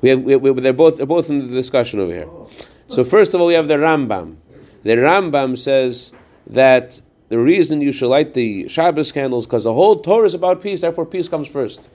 We 0.00 0.08
have, 0.10 0.22
we, 0.22 0.36
we, 0.36 0.60
they're 0.60 0.72
both 0.72 0.98
they're 0.98 1.06
both 1.06 1.30
in 1.30 1.46
the 1.46 1.54
discussion 1.54 2.00
over 2.00 2.12
here. 2.12 2.28
Oh. 2.28 2.48
So 2.88 3.04
first 3.04 3.34
of 3.34 3.40
all, 3.40 3.46
we 3.46 3.54
have 3.54 3.68
the 3.68 3.74
Rambam. 3.74 4.36
The 4.82 4.96
Rambam 4.96 5.58
says 5.58 6.12
that 6.46 7.00
the 7.28 7.38
reason 7.38 7.80
you 7.80 7.92
should 7.92 8.08
light 8.08 8.34
the 8.34 8.68
Shabbos 8.68 9.10
candles 9.12 9.46
because 9.46 9.64
the 9.64 9.72
whole 9.72 10.00
Torah 10.00 10.26
is 10.26 10.34
about 10.34 10.62
peace. 10.62 10.82
Therefore, 10.82 11.06
peace 11.06 11.28
comes 11.28 11.48
first. 11.48 11.88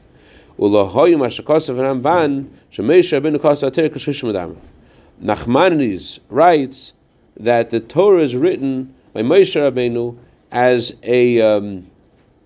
Nachmanides 5.22 6.20
writes 6.30 6.94
that 7.38 7.70
the 7.70 7.80
Torah 7.80 8.22
is 8.22 8.36
written 8.36 8.94
by 9.14 9.22
Moshe 9.22 9.56
Rabbeinu 9.56 10.18
as 10.52 10.96
a 11.04 11.42
um, 11.42 11.90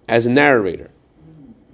as 0.07 0.25
a 0.25 0.29
narrator, 0.29 0.91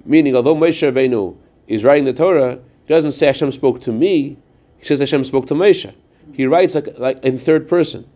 meaning 0.06 0.36
although 0.36 0.56
Moshe 0.56 0.90
Rabbeinu 0.90 1.36
is 1.68 1.84
writing 1.84 2.06
the 2.06 2.14
Torah, 2.14 2.60
he 2.86 2.94
doesn't 2.94 3.12
say 3.14 3.26
Hashem 3.28 3.52
spoke 3.52 3.82
to 3.82 3.92
me. 3.92 4.38
He 4.78 4.86
says 4.86 5.00
Hashem 5.00 5.26
spoke 5.26 5.48
to 5.48 5.54
Moshe. 5.54 5.94
He 6.34 6.46
writes 6.46 6.76
like 6.76 6.98
like 6.98 7.24
in 7.26 7.38
third 7.38 7.68
person. 7.68 8.08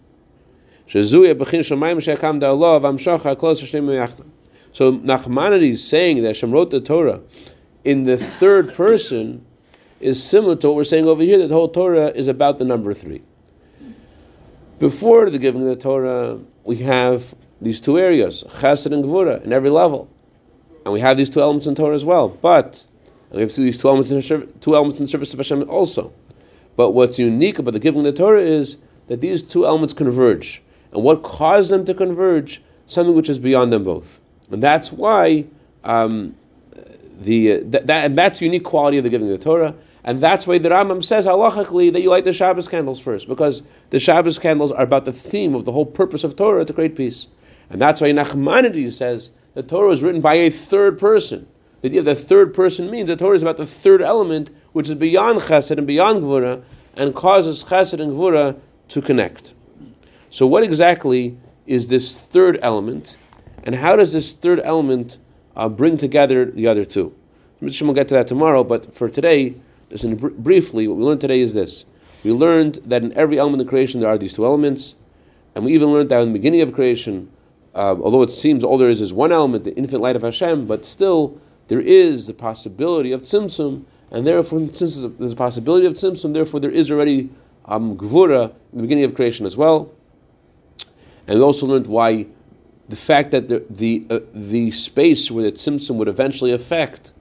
Shazuya 0.94 1.34
b'chin 1.36 1.62
shamayim. 1.62 2.02
So 4.72 4.94
Nachmanides 4.94 5.70
is 5.72 5.88
saying 5.88 6.22
that 6.22 6.30
Hashem 6.30 6.52
wrote 6.52 6.72
the 6.72 6.82
Torah 6.82 7.22
in 7.84 8.04
the 8.04 8.18
third 8.18 8.74
person 8.74 9.46
is 10.00 10.24
similar 10.24 10.56
to 10.58 10.68
what 10.68 10.76
we're 10.76 10.84
saying 10.84 11.06
over 11.06 11.22
here 11.22 11.38
that 11.38 11.48
the 11.48 11.54
whole 11.54 11.70
Torah 11.70 12.08
is 12.08 12.28
about 12.28 12.60
the 12.60 12.66
number 12.66 12.94
three. 12.94 13.22
Before 14.80 15.30
the 15.30 15.40
giving 15.40 15.62
of 15.62 15.68
the 15.68 15.76
Torah, 15.76 16.40
we 16.64 16.78
have 16.78 17.36
these 17.62 17.80
two 17.80 17.98
areas, 17.98 18.44
Chesed 18.48 18.92
and 18.92 19.04
Gvura, 19.04 19.42
in 19.44 19.54
every 19.54 19.70
level. 19.70 20.10
And 20.84 20.94
we 20.94 21.00
have 21.00 21.16
these 21.16 21.30
two 21.30 21.42
elements 21.42 21.68
in 21.68 21.76
Torah 21.76 21.96
as 21.96 22.04
well. 22.04 22.28
But 22.28 22.86
we 23.32 23.42
have 23.42 23.56
these 23.56 23.80
two 23.80 23.88
elements 23.88 24.12
in 24.12 24.20
the, 24.20 24.48
two 24.60 24.76
elements 24.76 25.00
in 25.00 25.06
the 25.06 25.12
service 25.12 25.32
of 25.34 25.40
Hashem 25.40 25.70
also. 25.70 26.14
But 26.76 26.92
what's 26.92 27.18
unique 27.18 27.60
about 27.60 27.72
the 27.72 27.80
giving 27.80 28.00
of 28.02 28.06
the 28.06 28.14
Torah 28.14 28.42
is 28.42 28.78
that 29.08 29.22
these 29.22 29.44
two 29.44 29.66
elements 29.66 29.94
converge. 29.94 30.63
And 30.94 31.04
what 31.04 31.24
caused 31.24 31.72
them 31.72 31.86
to 31.86 31.94
converge? 31.94 32.62
Something 32.88 33.16
which 33.16 33.30
is 33.30 33.40
beyond 33.40 33.74
them 33.74 33.84
both. 33.84 34.20
And 34.52 34.62
that's 34.62 34.92
why 34.92 35.46
um, 35.84 36.36
the 37.20 37.54
uh, 37.54 37.60
that, 37.64 37.90
and 37.90 38.18
that's 38.18 38.42
unique 38.42 38.64
quality 38.64 38.98
of 38.98 39.04
the 39.04 39.10
giving 39.10 39.32
of 39.32 39.38
the 39.38 39.44
Torah. 39.44 39.76
And 40.04 40.22
that's 40.22 40.46
why 40.46 40.58
the 40.58 40.70
Rambam 40.70 41.04
says 41.04 41.26
halachically 41.26 41.92
that 41.94 42.02
you 42.02 42.10
light 42.10 42.26
the 42.26 42.34
Shabbos 42.34 42.68
candles 42.68 43.00
first, 43.00 43.28
because 43.28 43.64
the 43.90 44.00
Shabbos 44.00 44.38
candles 44.38 44.72
are 44.72 44.84
about 44.84 45.06
the 45.06 45.14
theme 45.14 45.56
of 45.56 45.64
the 45.66 45.72
whole 45.72 45.86
purpose 45.86 46.26
of 46.26 46.36
Torah 46.36 46.66
to 46.66 46.74
create 46.74 46.96
peace. 46.96 47.28
And 47.70 47.82
that's 47.82 48.02
why 48.02 48.12
Nachmanides 48.12 48.94
says 48.94 49.32
the 49.54 49.64
Torah 49.64 49.92
is 49.92 50.04
written 50.04 50.22
by 50.22 50.36
a 50.36 50.50
third 50.50 51.00
person. 51.00 51.48
The 51.82 51.88
idea 51.88 52.00
of 52.00 52.06
the 52.06 52.16
third 52.16 52.54
person 52.54 52.90
means 52.90 53.08
the 53.08 53.16
Torah 53.16 53.36
is 53.36 53.42
about 53.42 53.58
the 53.58 53.66
third 53.66 54.02
element, 54.02 54.50
which 54.74 54.90
is 54.90 54.96
beyond 54.96 55.40
Chesed 55.42 55.78
and 55.78 55.88
beyond 55.88 56.22
Gvura, 56.22 56.64
and 56.96 57.16
causes 57.16 57.64
Chesed 57.64 58.00
and 58.00 58.12
Gvura 58.12 58.60
to 58.90 59.02
connect. 59.02 59.53
So, 60.34 60.48
what 60.48 60.64
exactly 60.64 61.38
is 61.68 61.90
this 61.90 62.12
third 62.12 62.58
element, 62.64 63.18
and 63.66 63.76
how 63.76 63.96
does 63.96 64.14
this 64.14 64.34
third 64.34 64.60
element 64.62 65.20
uh, 65.56 65.70
bring 65.70 65.96
together 65.96 66.44
the 66.46 66.66
other 66.66 66.86
two? 66.86 67.14
Mr. 67.62 67.84
We'll 67.84 67.94
get 67.94 68.08
to 68.08 68.16
that 68.16 68.30
tomorrow, 68.30 68.64
but 68.64 68.96
for 68.96 69.10
today, 69.10 69.54
just 69.92 70.10
br- 70.18 70.30
briefly, 70.30 70.88
what 70.88 70.98
we 70.98 71.04
learned 71.04 71.22
today 71.22 71.40
is 71.40 71.54
this. 71.54 71.86
We 72.24 72.32
learned 72.32 72.80
that 72.88 73.04
in 73.04 73.14
every 73.14 73.38
element 73.38 73.62
of 73.62 73.68
creation 73.68 74.00
there 74.00 74.10
are 74.10 74.18
these 74.18 74.34
two 74.34 74.44
elements, 74.44 74.96
and 75.54 75.64
we 75.66 75.76
even 75.76 75.90
learned 75.90 76.10
that 76.10 76.24
in 76.24 76.30
the 76.30 76.40
beginning 76.40 76.62
of 76.62 76.74
creation, 76.74 77.30
uh, 77.76 77.96
although 78.02 78.24
it 78.24 78.32
seems 78.32 78.64
all 78.64 78.80
there 78.80 78.90
is 78.90 79.02
is 79.02 79.14
one 79.14 79.32
element, 79.32 79.66
the 79.66 79.76
infinite 79.76 80.02
light 80.02 80.16
of 80.16 80.24
Hashem, 80.24 80.66
but 80.66 80.84
still 80.84 81.40
there 81.68 81.80
is 81.80 82.26
the 82.26 82.34
possibility 82.34 83.12
of 83.12 83.22
tzimtzum, 83.22 83.86
and 84.10 84.26
therefore, 84.26 84.68
since 84.74 84.96
there's 85.20 85.34
a 85.34 85.36
possibility 85.36 85.86
of 85.86 85.94
tzimtzum, 85.94 86.34
therefore 86.34 86.60
there 86.60 86.72
is 86.72 86.90
already 86.90 87.30
um, 87.66 87.96
gvura 87.96 88.46
in 88.72 88.78
the 88.78 88.82
beginning 88.82 89.04
of 89.04 89.14
creation 89.14 89.46
as 89.46 89.56
well. 89.56 89.92
And 91.28 91.40
we 91.40 91.46
also 91.46 91.68
learned 91.68 91.88
why 91.88 92.28
the 92.90 92.96
fact 92.96 93.32
that 93.32 93.48
the 93.48 93.66
the, 93.70 94.06
uh, 94.10 94.20
the 94.34 94.72
space 94.72 95.32
where 95.32 95.44
the 95.44 95.52
tzimtzum 95.52 95.96
would 95.96 96.08
eventually 96.08 96.52
affect 96.52 97.12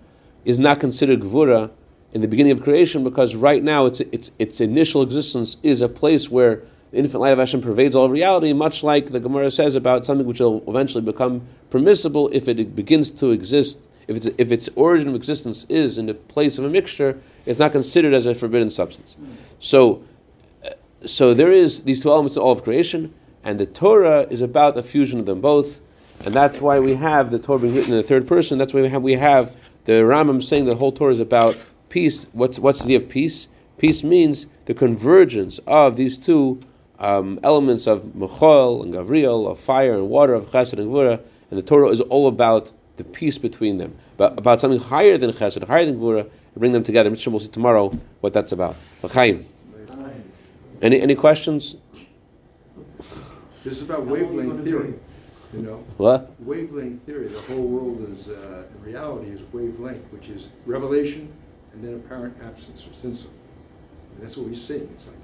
is 0.44 0.58
not 0.58 0.80
considered 0.80 1.20
gvura 1.20 1.70
in 2.12 2.20
the 2.20 2.28
beginning 2.28 2.52
of 2.52 2.62
creation 2.62 3.04
because 3.04 3.34
right 3.34 3.62
now 3.62 3.86
its 3.86 4.00
its 4.00 4.30
its 4.38 4.60
initial 4.60 5.02
existence 5.02 5.56
is 5.62 5.80
a 5.80 5.88
place 5.88 6.30
where 6.30 6.62
the 6.90 6.98
infinite 6.98 7.20
light 7.20 7.32
of 7.32 7.38
Hashem 7.38 7.62
pervades 7.62 7.96
all 7.96 8.10
reality, 8.10 8.52
much 8.52 8.82
like 8.82 9.06
the 9.10 9.20
Gemara 9.20 9.50
says 9.50 9.74
about 9.74 10.04
something 10.04 10.26
which 10.26 10.40
will 10.40 10.62
eventually 10.68 11.02
become 11.02 11.46
permissible 11.70 12.28
if 12.32 12.48
it 12.48 12.76
begins 12.76 13.10
to 13.12 13.30
exist. 13.30 13.88
If 14.08 14.16
its 14.16 14.26
if 14.36 14.52
its 14.52 14.68
origin 14.76 15.08
of 15.08 15.14
existence 15.14 15.64
is 15.68 15.96
in 15.96 16.06
the 16.06 16.14
place 16.14 16.58
of 16.58 16.64
a 16.64 16.68
mixture, 16.68 17.20
it's 17.46 17.60
not 17.60 17.72
considered 17.72 18.12
as 18.12 18.26
a 18.26 18.34
forbidden 18.34 18.68
substance. 18.68 19.16
So, 19.58 20.02
uh, 20.64 20.70
so 21.06 21.32
there 21.32 21.50
is 21.50 21.84
these 21.84 22.02
two 22.02 22.10
elements 22.10 22.36
of 22.36 22.42
all 22.42 22.52
of 22.52 22.62
creation, 22.62 23.14
and 23.44 23.58
the 23.58 23.66
Torah 23.66 24.26
is 24.30 24.40
about 24.40 24.74
the 24.74 24.82
fusion 24.82 25.20
of 25.20 25.26
them 25.26 25.40
both, 25.40 25.80
and 26.24 26.32
that's 26.32 26.60
why 26.60 26.78
we 26.78 26.94
have 26.94 27.30
the 27.30 27.38
Torah 27.38 27.58
being 27.58 27.74
written 27.74 27.92
in 27.92 27.96
the 27.96 28.02
third 28.02 28.28
person. 28.28 28.58
That's 28.58 28.72
why 28.72 28.82
we 28.82 28.88
have 28.88 29.02
we 29.02 29.14
have 29.14 29.56
the 29.84 29.92
Rambam 29.92 30.42
saying 30.42 30.66
the 30.66 30.76
whole 30.76 30.92
Torah 30.92 31.12
is 31.12 31.20
about 31.20 31.56
peace. 31.88 32.26
What's 32.32 32.58
what's 32.58 32.80
the 32.80 32.84
idea 32.94 32.98
of 32.98 33.08
peace? 33.08 33.48
Peace 33.78 34.04
means 34.04 34.46
the 34.66 34.74
convergence 34.74 35.58
of 35.66 35.96
these 35.96 36.16
two 36.16 36.60
um, 37.00 37.40
elements 37.42 37.88
of 37.88 38.02
Mechol 38.16 38.82
and 38.82 38.94
Gavriel, 38.94 39.50
of 39.50 39.58
fire 39.58 39.94
and 39.94 40.08
water, 40.08 40.34
of 40.34 40.50
Chesed 40.50 40.78
and 40.78 40.88
Gvura, 40.88 41.20
and 41.50 41.58
the 41.58 41.62
Torah 41.62 41.88
is 41.88 42.00
all 42.00 42.28
about 42.28 42.70
the 42.96 43.04
peace 43.04 43.38
between 43.38 43.78
them, 43.78 43.96
but 44.16 44.38
about 44.38 44.60
something 44.60 44.78
higher 44.78 45.18
than 45.18 45.32
Chesed, 45.32 45.66
higher 45.66 45.84
than 45.84 45.98
Gvura, 45.98 46.20
and 46.20 46.30
bring 46.56 46.70
them 46.70 46.84
together. 46.84 47.10
Mr. 47.10 47.28
We'll 47.28 47.40
see 47.40 47.48
tomorrow 47.48 47.98
what 48.20 48.32
that's 48.32 48.52
about. 48.52 48.76
L'chaim. 49.02 49.46
Any 50.80 51.00
any 51.00 51.14
questions? 51.14 51.76
This 53.64 53.76
is 53.80 53.82
about 53.82 54.06
wavelength 54.06 54.64
theory, 54.64 54.94
you 55.54 55.60
know? 55.60 55.84
What? 55.96 56.32
Wavelength 56.40 57.02
theory, 57.04 57.28
the 57.28 57.40
whole 57.42 57.62
world 57.62 58.08
is, 58.10 58.28
uh, 58.28 58.64
in 58.76 58.82
reality, 58.84 59.30
is 59.30 59.40
wavelength, 59.52 60.02
which 60.12 60.28
is 60.28 60.48
revelation 60.66 61.32
and 61.72 61.84
then 61.84 61.94
apparent 61.94 62.36
absence 62.44 62.84
or 62.86 62.92
sense. 62.94 63.24
And 63.24 63.32
that's 64.22 64.36
what 64.36 64.46
we're 64.46 64.54
seeing. 64.54 64.88
It's 64.94 65.06
like 65.06 65.16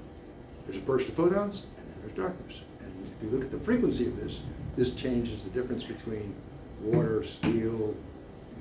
there's 0.65 0.77
a 0.77 0.85
burst 0.85 1.09
of 1.09 1.15
photons 1.15 1.63
and 1.77 1.85
then 1.87 1.95
there's 2.05 2.17
darkness. 2.17 2.61
And 2.81 2.91
if 3.05 3.23
you 3.23 3.29
look 3.35 3.45
at 3.45 3.51
the 3.51 3.59
frequency 3.59 4.07
of 4.07 4.15
this, 4.17 4.41
this 4.77 4.93
changes 4.93 5.43
the 5.43 5.49
difference 5.49 5.83
between 5.83 6.33
water, 6.81 7.23
steel, 7.23 7.93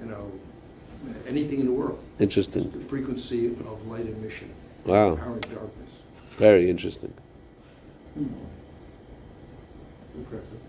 you 0.01 0.07
know, 0.07 0.31
anything 1.29 1.61
in 1.61 1.67
the 1.67 1.73
world. 1.73 2.03
Interesting. 2.19 2.69
The 2.71 2.81
frequency 2.81 3.47
of 3.47 3.87
light 3.87 4.07
emission, 4.07 4.51
Wow. 4.85 5.13
apparent 5.13 5.43
darkness. 5.43 5.91
Very 6.37 6.69
interesting. 6.69 7.13
Impressive. 10.19 10.68